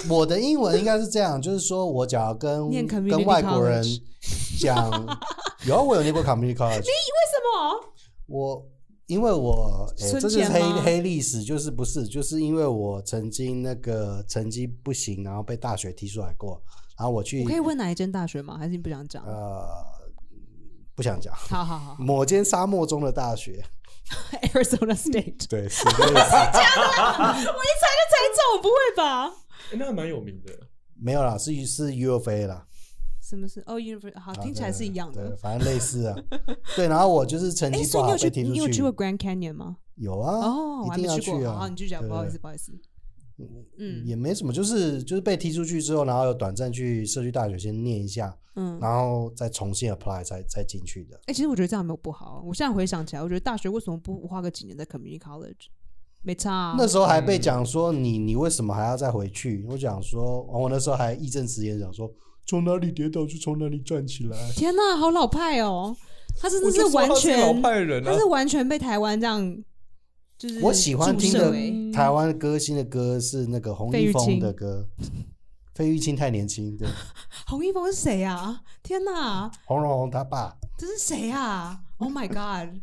[0.09, 3.83] 我的英文应该是这样，就是说我只要跟 跟外国人
[4.61, 4.89] 讲，
[5.67, 7.83] 有啊，我有念过 community college，为什么？
[8.27, 8.63] 我
[9.09, 16.61] 因为我、这是黑黑历史，就是不是，就是因为我曾经那个成绩不行，然后被大学踢出来过，
[16.97, 18.55] 然后我去我可以问哪一间大学吗？
[18.57, 19.25] 还是你不想讲？
[19.25, 19.67] 呃
[20.95, 23.63] 不想讲好好好某间沙漠中的大学，，
[24.53, 25.47] Arizona State。
[25.49, 29.27] 对，是类似 我一猜就猜中，不会吧？
[29.71, 30.51] 欸那还蛮有名的。
[31.01, 32.67] 没有啦，是是 U of A 啦，
[33.29, 34.19] 什么是哦，University？
[34.19, 35.35] 好，啊听起来是一样对，的。
[35.37, 36.15] 反正类似啊。
[36.75, 39.77] 对，然后我就是成哎，绩不好你有去被踢出你有去过 Grand Canyon 吗？
[39.95, 41.53] 有啊，哦，我一定要去啊。
[41.59, 42.71] 好，你继续讲，不好意思，不好意思。
[43.77, 51.17] 嗯也没什么，就是就是被踢出去之后，然后有短暂去社区大学先念一下，嗯，然后再重新 apply 再再进去的。
[51.27, 52.43] 哎、其实我觉得这样没有不好。
[52.45, 55.67] 我现在回想起来，我觉得大学为什么不花个几年在 community college？
[56.21, 56.75] 没差、啊。
[56.77, 59.65] 那时候还嗯被讲说你你为什么还要再回去？
[59.69, 62.11] 我讲说，我那时候还义正辞严讲说，
[62.49, 64.35] 从哪里跌倒就从哪里站起来。
[64.55, 65.95] 天哪，好老派哦！
[66.41, 69.63] 他真的是完全，老派人啊他是完全被台湾这样，
[70.35, 71.53] 就是我喜欢听的
[71.93, 74.83] 台湾歌星的歌是那个洪一峰的歌，
[75.75, 76.87] 费玉清太年轻，对，
[77.45, 78.61] 洪一峰是谁啊？
[78.81, 82.81] 天哪，洪荣宏他爸，这是谁啊？Oh my god！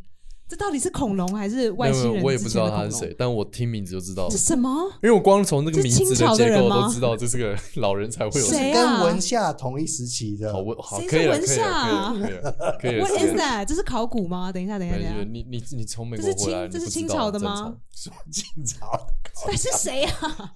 [0.49, 2.23] 这到底是恐龙还是外星人？
[2.23, 3.13] 我也不知道他是谁，。
[3.19, 4.37] 但我听名字就知道了这。
[4.37, 4.69] 什么？
[5.03, 8.47] 因为我光从这个名字的结构都知道，这是个老人才会有。
[8.47, 13.03] 谁啊跟文夏同一时期的好，，文好谁可以了，是文可以了，夏可以了，可以了，可以了。
[13.03, 13.65] What is that？
[13.65, 14.49] 这是考古吗？
[14.49, 18.89] 等一下，等一下，等一下，你你你从美这是国回来，清这是清朝的吗什么清朝？
[19.47, 20.53] 那是谁啊？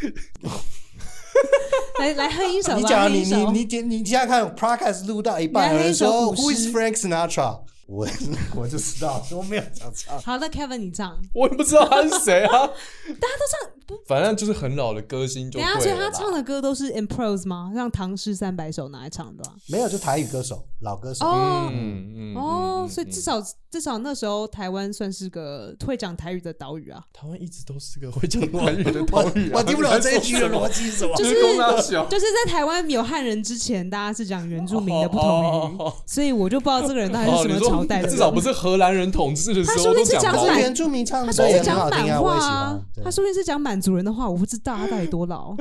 [1.98, 7.63] 来来哼一首吧，你讲你哼一首你你点你现在看 podcast 录到一半，有你来哼一首人说 Who is Frank Sinatra？
[7.86, 8.06] 我
[8.56, 10.20] 我就知道，我没有想唱。
[10.20, 11.20] 好，那 Kevin 你唱。
[11.34, 12.50] 我也不知道他是谁啊。
[12.56, 13.94] 大家都唱不？
[14.06, 15.94] 反正就是很老的歌星就等一下，所以。
[15.94, 17.70] 他唱的歌都是 i m p r o s e 吗？
[17.74, 19.52] 像《唐诗三百首》拿来唱的吧？
[19.68, 21.24] 没有，就台语歌手，老歌手。
[21.26, 27.02] 哦嗯嗯哦，所以至少至少那时候台湾算是个会讲台语的岛屿啊。
[27.12, 29.58] 台湾一直都是个会讲台语的岛屿啊。
[29.58, 31.14] 我听不懂这一句的，逻辑是什么。
[31.16, 38.08] 就是就是在台湾有汉人之前，大家是讲原住民的不同语，哦所以我就不知道这个人到底是哦，什么朝代的。
[38.08, 45.54] 至少不是荷兰人统治的时他候说不定是讲都讲满可是原住民唱他说是讲满话他说不定是讲满族人的话，我不知道他到底多老。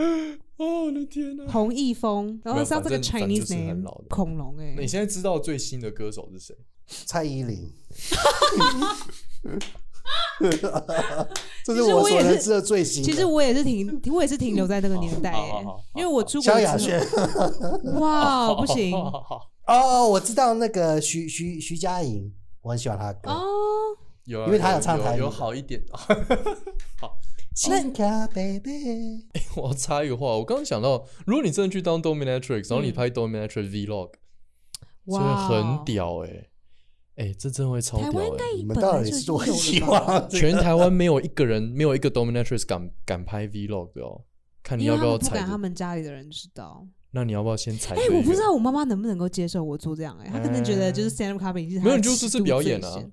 [0.57, 1.51] 哦，我的天哪！
[1.51, 4.84] 洪一峰，然后没有 sounds like a 反正反正 Chinese name，恐龙哎那。
[4.84, 6.55] 你现在知道最新的歌手是谁？
[7.07, 7.74] 蔡依林。
[11.66, 13.03] 这是我也是所认知的最新。
[13.03, 15.34] 其实我也是停，我也是停留在那个年代
[15.95, 17.03] 因为我出国萧亚轩。
[17.99, 23.32] 哇，不行好好好好哦，我知道那个徐徐徐佳莹，我很喜欢她的歌。
[23.32, 23.43] 哦。
[24.26, 25.84] 有啊，因为她有唱台语有好一点。
[26.99, 27.18] 好，
[27.53, 34.11] 亲卡 baby，我要插一个话，我刚刚想到，如果你真的去当 dominatrix，然后你嗯拍 dominatrix vlog，
[35.05, 36.47] 这会哇，很屌哎、
[37.18, 39.82] 哎、这真的会超屌哎、台湾应该你们到底是多希？
[39.82, 40.30] 望？
[40.30, 44.24] 全台湾没有一个人，没有一个 dominatrix 敢敢拍 vlog 的哦。
[44.64, 46.88] 看你因为他要不要踩不敢他，们家里的人知道。
[47.16, 47.93] 那你要不要先踩？
[47.95, 48.51] 哎，我不知道。
[48.51, 53.03] 我妈妈能不能够接受我做这样哎，她可能觉得就是 stand up comedy 没有你就是是表演啊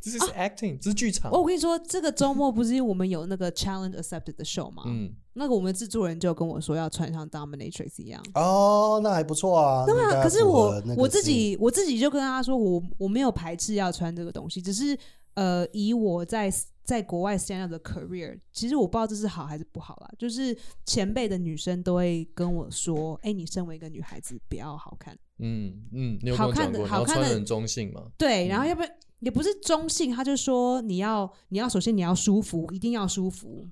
[0.00, 1.30] 这是 acting，这是剧场。
[1.30, 4.82] 哦我跟你说，这个周末不是我们有那个 challenge accepted 的 show 吗？
[4.86, 8.22] 嗯，那个我们制作人就跟我说要穿像 dominatrix 一样。
[8.34, 9.86] 哦，那还不错啊。
[9.86, 14.96] 对啊，可是我我自己我自己就跟他说，我我没有排斥要穿这个东西，只是
[15.34, 16.52] 呃，以我在
[16.84, 20.10] 在国外 stand up 的 career，其实我不知道这是好还是不好啦。
[20.18, 25.16] 就是前辈的女生都会跟我说，哎、你身为一个女孩子，不要好看。
[25.38, 28.02] 嗯嗯，你有跟好看的好看的要穿得很中性嘛？
[28.18, 33.66] 对，然后嗯要不然也不是中性，他就说你要你要首先你要舒服，一定要舒服。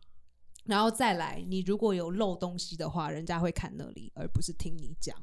[0.70, 5.14] 然后再来，你如果有漏东西的话，人家会看那里，而不是听你讲。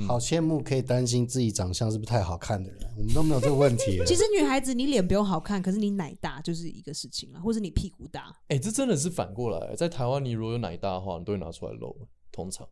[0.00, 4.00] 嗯好羡慕可以担心自己长相是不是太好看的人，我们都没有这个问题。
[4.06, 8.32] 其实女孩子你脸不用好看，可是你奶大就是一个事情了，或者你屁股大。
[8.46, 12.08] 哎、这真的是反过来，在台湾你如果有奶大的话，你都会拿出来露。
[12.30, 12.68] 通常，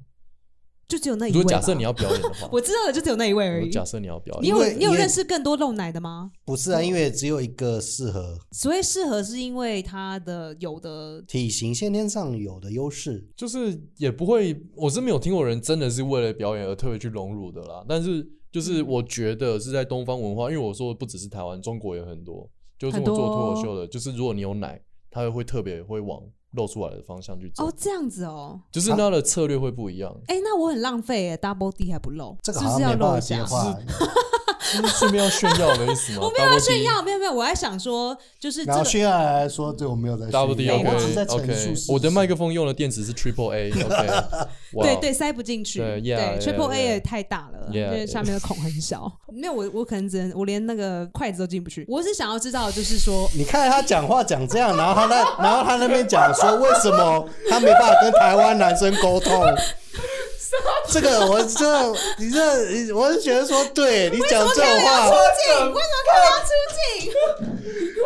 [0.89, 1.37] 就只有那一位。
[1.39, 3.61] 如果假设你要表演的话， 我知道的就只有那一位而已。
[3.61, 6.31] 如果假设你要表演你演，有你有认识更多露奶的吗？
[6.45, 13.27] 不是啊，因为只有一个适合所谓适合是因为他的有的体型先天上有的优势。
[13.37, 17.85] 就是也不会，我是没有听过人真的是为了表演而特别去融入的啦。
[17.89, 24.81] 但是就是嗯我觉得是在东方文化，因为我说的不只是台湾，中国也很多，就是我做脱口秀的，就是如果你有奶，
[25.11, 26.23] 他会特别会往
[26.53, 28.61] 露出来的方向去走，哦这样子哦。
[28.71, 30.15] 就是他的策略会不一样。
[30.29, 33.21] 哎，那我很浪费哎，double D 还不露，这个是不是要好像没办露
[34.67, 36.19] 是顺便要炫耀的意思吗？
[36.23, 41.93] 我没有要炫耀，没有没有，我还想说，就是这个然后炫耀来说，对我没有在炫 Double D 耀 OK 我只是在陈述事实。
[41.93, 43.71] 我的麦克风用的电池是 Triple A
[44.83, 45.79] 对对，塞不进去。
[45.79, 49.11] 对对 yeah，，Triple yeah，A 也太大了，Yeah，因为下面的孔很小。
[49.33, 51.85] 没有，我我可能只能我连那个筷子都进不去。
[51.89, 59.43] 我是想要知道，就是说， 你看他讲话讲这样，然后他那，然后他那边讲说，为什么他没办法跟台湾男生沟通？
[60.89, 67.13] 这个我这你这，我是觉得说，对你讲这种话，进，为什么看我要出镜？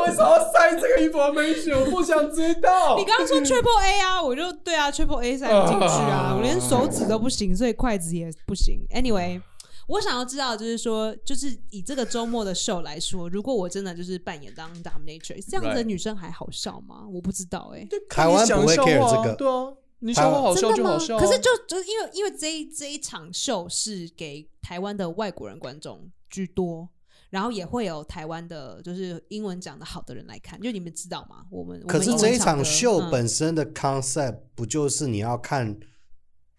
[0.00, 1.78] 为什么要塞这个 information？
[1.78, 8.86] 我不想知道你刚刚说 Triple A 啊，我就对啊，Triple A 塞不进去啊，我连手指都不行，所以筷子也不行。
[8.94, 9.40] Anyway。
[9.88, 17.02] 我想要知道，就是说，就是以这个周末的 show 来说，如果我真的就是扮演当 dominatrix，这样子的女生还好笑吗？
[17.12, 19.66] 我不知道哎、台湾不会 care 这个对啊，
[20.00, 20.70] 你笑话好笑？
[20.72, 21.20] 就好笑啊。
[21.20, 26.88] 可是就就因为因为这一这一场秀是给台湾的外国人观众居多，
[27.30, 30.60] 然后也会有台湾的，就是英文讲的好的人来看。
[30.60, 31.46] 就你们知道吗？
[31.50, 33.26] 我们可是这一场秀本。
[33.30, 35.78] 身的 concept 不就是你要看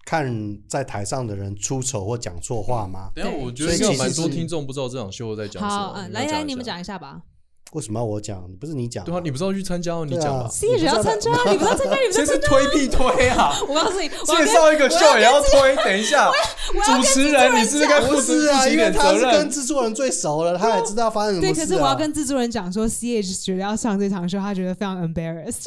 [0.06, 3.12] 看在台上的人出丑或讲错话吗？
[3.14, 6.00] 等下对我觉得应该蛮多所以其实是听众不知道这场秀在讲什好，么。
[6.00, 7.24] 嗯，来来，你们讲一下吧。
[7.72, 8.44] 为什么要我讲？
[8.60, 10.06] 不是你讲对啊，你不是要去参加哦？
[10.06, 10.50] 你对啊讲吧。
[10.50, 12.38] C H 要参加，你不要参加，你不要先是。
[12.42, 13.56] 推必推啊！
[13.70, 19.50] 我告诉你，我要介绍一个跟秀也要推，等一下，主我要跟持人你是不是该不负是啊，负起点因为他是跟责任？
[19.50, 21.64] 制作人最熟了，他也知道发生什么对，事、啊。
[21.64, 25.66] 可是我要跟制作人讲说，C H 觉得要上这场秀，他觉得非常 embarrassed。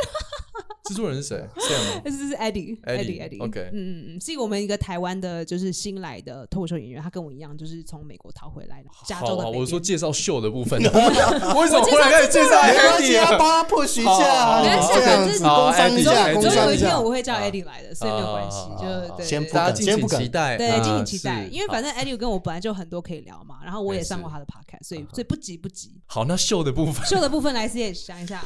[0.88, 9.58] 制作人是谁？Sam 吗 这是 Eddie Eddie，Eddie OK 嗯嗯嗯，是我们一个台湾的，就是新来的脱口秀演员，他跟我一样，就是从美国逃回来的，加州好好，的。
[9.58, 13.38] 我说介绍秀的部分，为什么忽然开始介绍没关系 Andy 啊，了？
[13.38, 17.02] 帮他 push 一下啊，好没关系这样子好工商一下，Andy，工总有一天。
[17.02, 25.92] 我会叫 Eddie 来的，所以没有关系好好，好就对对先不敢大家敬请先不敢期待，对，啊敬请期待，因为反正 Eddie 跟我本来就很多可以聊嘛，然后我也上过他的 podcast，所以所以不急不急。
[26.06, 28.44] 好，那秀的部分，秀的部分来 C H 想一下，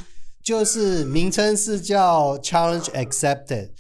[0.49, 3.71] 就是名称是叫 Challenge Accepted，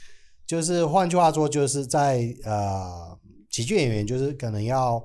[0.47, 5.03] 就是换句话说，就是在呃喜剧演员就是可能要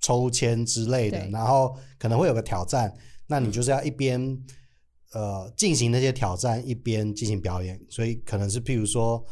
[0.00, 2.92] 抽签之类的，然后可能会有个挑战，
[3.28, 4.20] 那你就是要一边
[5.12, 9.24] 呃进行那些挑战，一边进行表演，所以可能是譬如说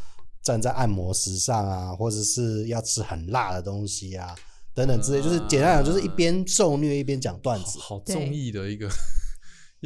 [0.44, 4.32] 站在按摩石上啊，或者是要吃很辣的东西啊。
[4.72, 7.80] 等等之类，就是简单讲，就是一边受虐一边讲段子。
[7.80, 8.88] 好综艺的一个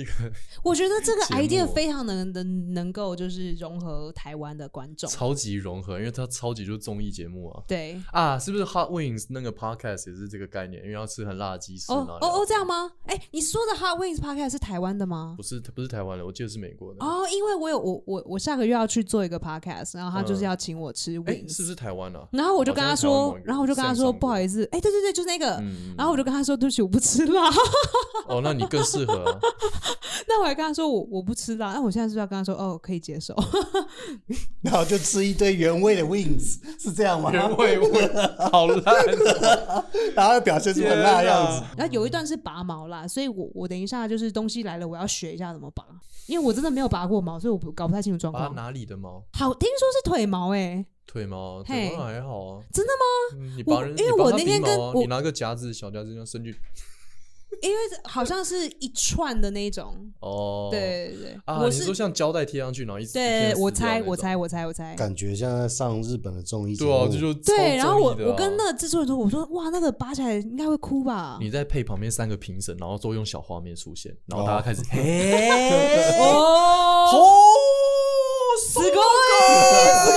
[0.01, 0.13] 一个
[0.63, 5.09] 我觉得这个 idea 非常能能能够就是融合台湾的观众。
[5.11, 7.63] 超级融合，因为它超级就是综艺节目啊。
[7.67, 10.83] 对，啊，是不是 Hot Wings 那个 podcast 也是这个概念？
[10.83, 11.93] 因为要吃很辣的鸡翅。
[11.93, 12.91] 哦哦哦，这样吗？
[13.07, 15.43] 哎，你说的 Hot Wings podcast 是台湾的吗不？
[15.43, 17.05] 是不是台湾的，我记得是美国的。
[17.05, 22.27] 哦，因为我有我我我下个月要去做一个 podcast，然后他就是嗯要请我吃哎是不是台湾啊？
[22.33, 27.51] 然后我就跟他说然后我就跟他说，不好意思，哎，对对对，就是那个，嗯，然后我就跟他说，对不起，我不吃辣。
[28.29, 29.41] 哦，那你更适合啊。
[30.29, 33.35] 那我还跟他说我我不吃辣，那我现在是不是要跟他说哦可以接受？
[34.63, 37.31] 然后就吃一堆原味的 wings，是这样吗？
[37.33, 38.09] 原味味
[38.53, 38.93] 好辣，
[40.15, 41.65] 然后表现出很辣的样子。
[41.77, 45.85] 然后有一段是拔毛啦，所以我我等一下就是东西来了，我要学一下怎么拔，
[46.27, 48.55] 因为我真的没有拔过毛，所以我不搞不太清楚状况。
[48.55, 49.23] 拔哪里的毛？
[49.33, 52.63] 好，听说是腿毛哎、腿毛，腿毛还好啊。
[52.73, 53.39] 真的吗？
[53.41, 56.55] 嗯你我拔人，因为我那天跟我你拿个夹子，小夹子这样伸去。
[57.62, 59.96] 因为好像是一串的那种。
[60.20, 64.96] 哦，对对对，啊，我是你说像胶带贴上去，然后一直对我猜我我猜我猜我猜。
[64.96, 66.92] 感觉像在上日本的综艺节目。
[66.92, 71.38] 对啊，这就超对，然后我综艺的啊我跟那个制作人说，我说哇，那个拔起来应该会哭吧？
[71.40, 77.10] 你再配旁边三个评审，然后都用小画面出现，然后哦大家开始嘿，哦，
[78.60, 80.17] すすごい，すご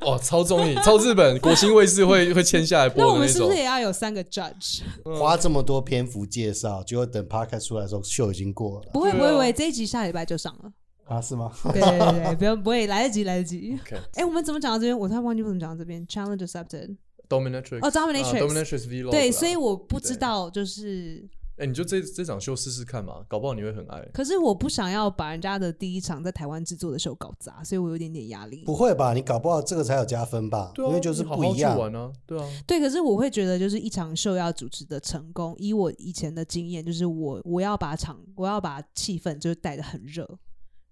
[0.00, 3.56] 哦，超综艺，超日本，国新卫视会 会签下来播的那种那我们是不是。
[3.56, 4.82] 也要有三个 judge？
[5.18, 10.72] 花这么多篇幅介绍，结果等 podcast 出来的时候，秀已经过了不会不会不会，这一集下礼拜就上了。
[11.06, 11.20] 啊？
[11.20, 11.52] 是吗？
[11.72, 13.78] 对对对对，不用不会，来得及来得及。
[13.84, 14.98] OK，哎，我们怎么讲到这边？
[14.98, 16.06] 我突然忘记我怎么讲到这边。
[16.06, 16.96] Challenge accepted。
[17.28, 21.26] dominatrix 哦，dominatrix 啊 dominatrix vlog 对，所以我不知道，就是，
[21.56, 24.00] 哎，你就这这场秀试试看嘛，搞不好你会很爱。
[24.12, 28.64] 可是我不想要把人家的第一场在台湾制作的秀搞砸，所以我有点点压力。
[28.64, 29.12] 不会吧？
[29.12, 30.72] 你搞不好这个才有加分吧？
[30.74, 31.80] 对啊，因为就是不一样去。
[31.80, 40.28] 玩啊，对啊，对，可是我会觉得，就是一场秀要主持的成功，以我以前的经验，就是我我要把场，我要把气氛就是带的很热，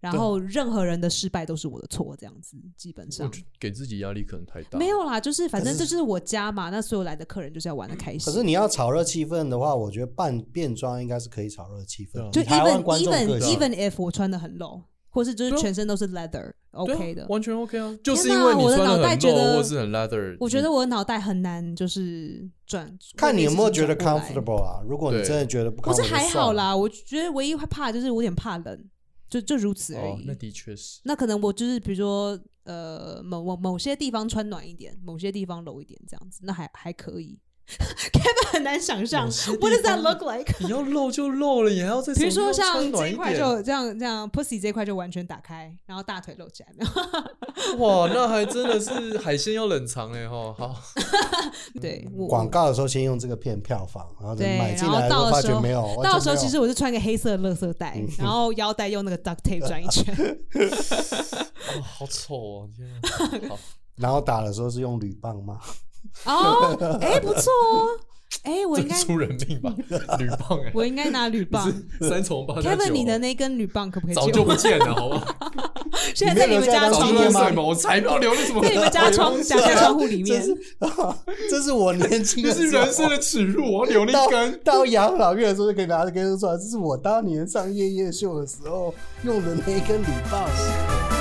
[0.03, 3.31] 然后任何人的失败都是我的错，这样子基本上
[3.61, 4.77] 给自己压力可能太大。
[4.79, 8.21] 没有啦，就是反正这就是我家嘛，那所有来的客人就是要玩的开心。
[8.21, 12.31] 可是你要炒热气氛的话，我觉得扮变装应该是可以炒热气氛啊。
[12.33, 24.63] 就 even even even if 我穿的很露，或是就是全身都是 leather 对啊 OK 的，完全 OK 啊，就是因为我的脑穿的很袋觉得 low 或是很 leather，我觉得我的脑袋很难就是转，看你有没有觉得 comfortable
[24.63, 24.81] 啊？
[24.89, 26.55] 如果你真的觉得不 comfortable，我是还好。
[26.55, 28.85] 啦，我觉得唯一会怕就是我有点怕冷，
[29.41, 31.01] 就就如此而已。，哦那的确是。
[31.05, 37.39] 那可能我就是比如说呃某某某些地方穿暖一点，某些地方柔一点这样子，那还还可以。
[38.13, 40.53] Kevin 很难想象，What does that look like？
[40.61, 47.79] 你要露就露了，你还要在比如说像这一块就这样这样，pussy 这一块就完全打开，然后大腿露起来，没有？
[47.79, 50.53] 哇，那还真的是海鲜要冷藏哎哈。
[50.53, 50.77] 好，
[51.81, 56.01] 对，广告的时候先用这个骗票房，然后买进来到的时候觉没有。
[56.03, 60.15] 到时候其实我是穿个黑色的垃圾袋，然后腰带用那个 duct tape 转一圈。
[61.75, 62.69] 哦，好丑哦！
[62.77, 63.01] 天
[63.97, 65.59] 然后打的时候是用铝棒吗？
[66.25, 67.89] 哦，哎，不错哦，
[68.45, 69.75] 哎，我应该这出人命吧？
[70.19, 71.73] 铝棒哎，我应该拿铝棒。
[72.01, 74.31] 三重八加 九 Kevin，你的那根铝棒可不可以早？
[74.31, 75.27] 就不见了，好不好？
[76.15, 77.63] 现在在你们家窗户吗？
[77.63, 78.63] 我才不要留那什么？
[78.63, 80.47] 在你们家窗家家窗户里面这。
[80.47, 80.57] 是
[81.51, 84.61] 这是我年轻这是人生的耻辱，我要留那根。
[84.65, 88.93] 到养老院的时候就可以拿着根出来，这是我当年上夜夜秀的时候
[89.25, 91.12] 用的那一根铝棒。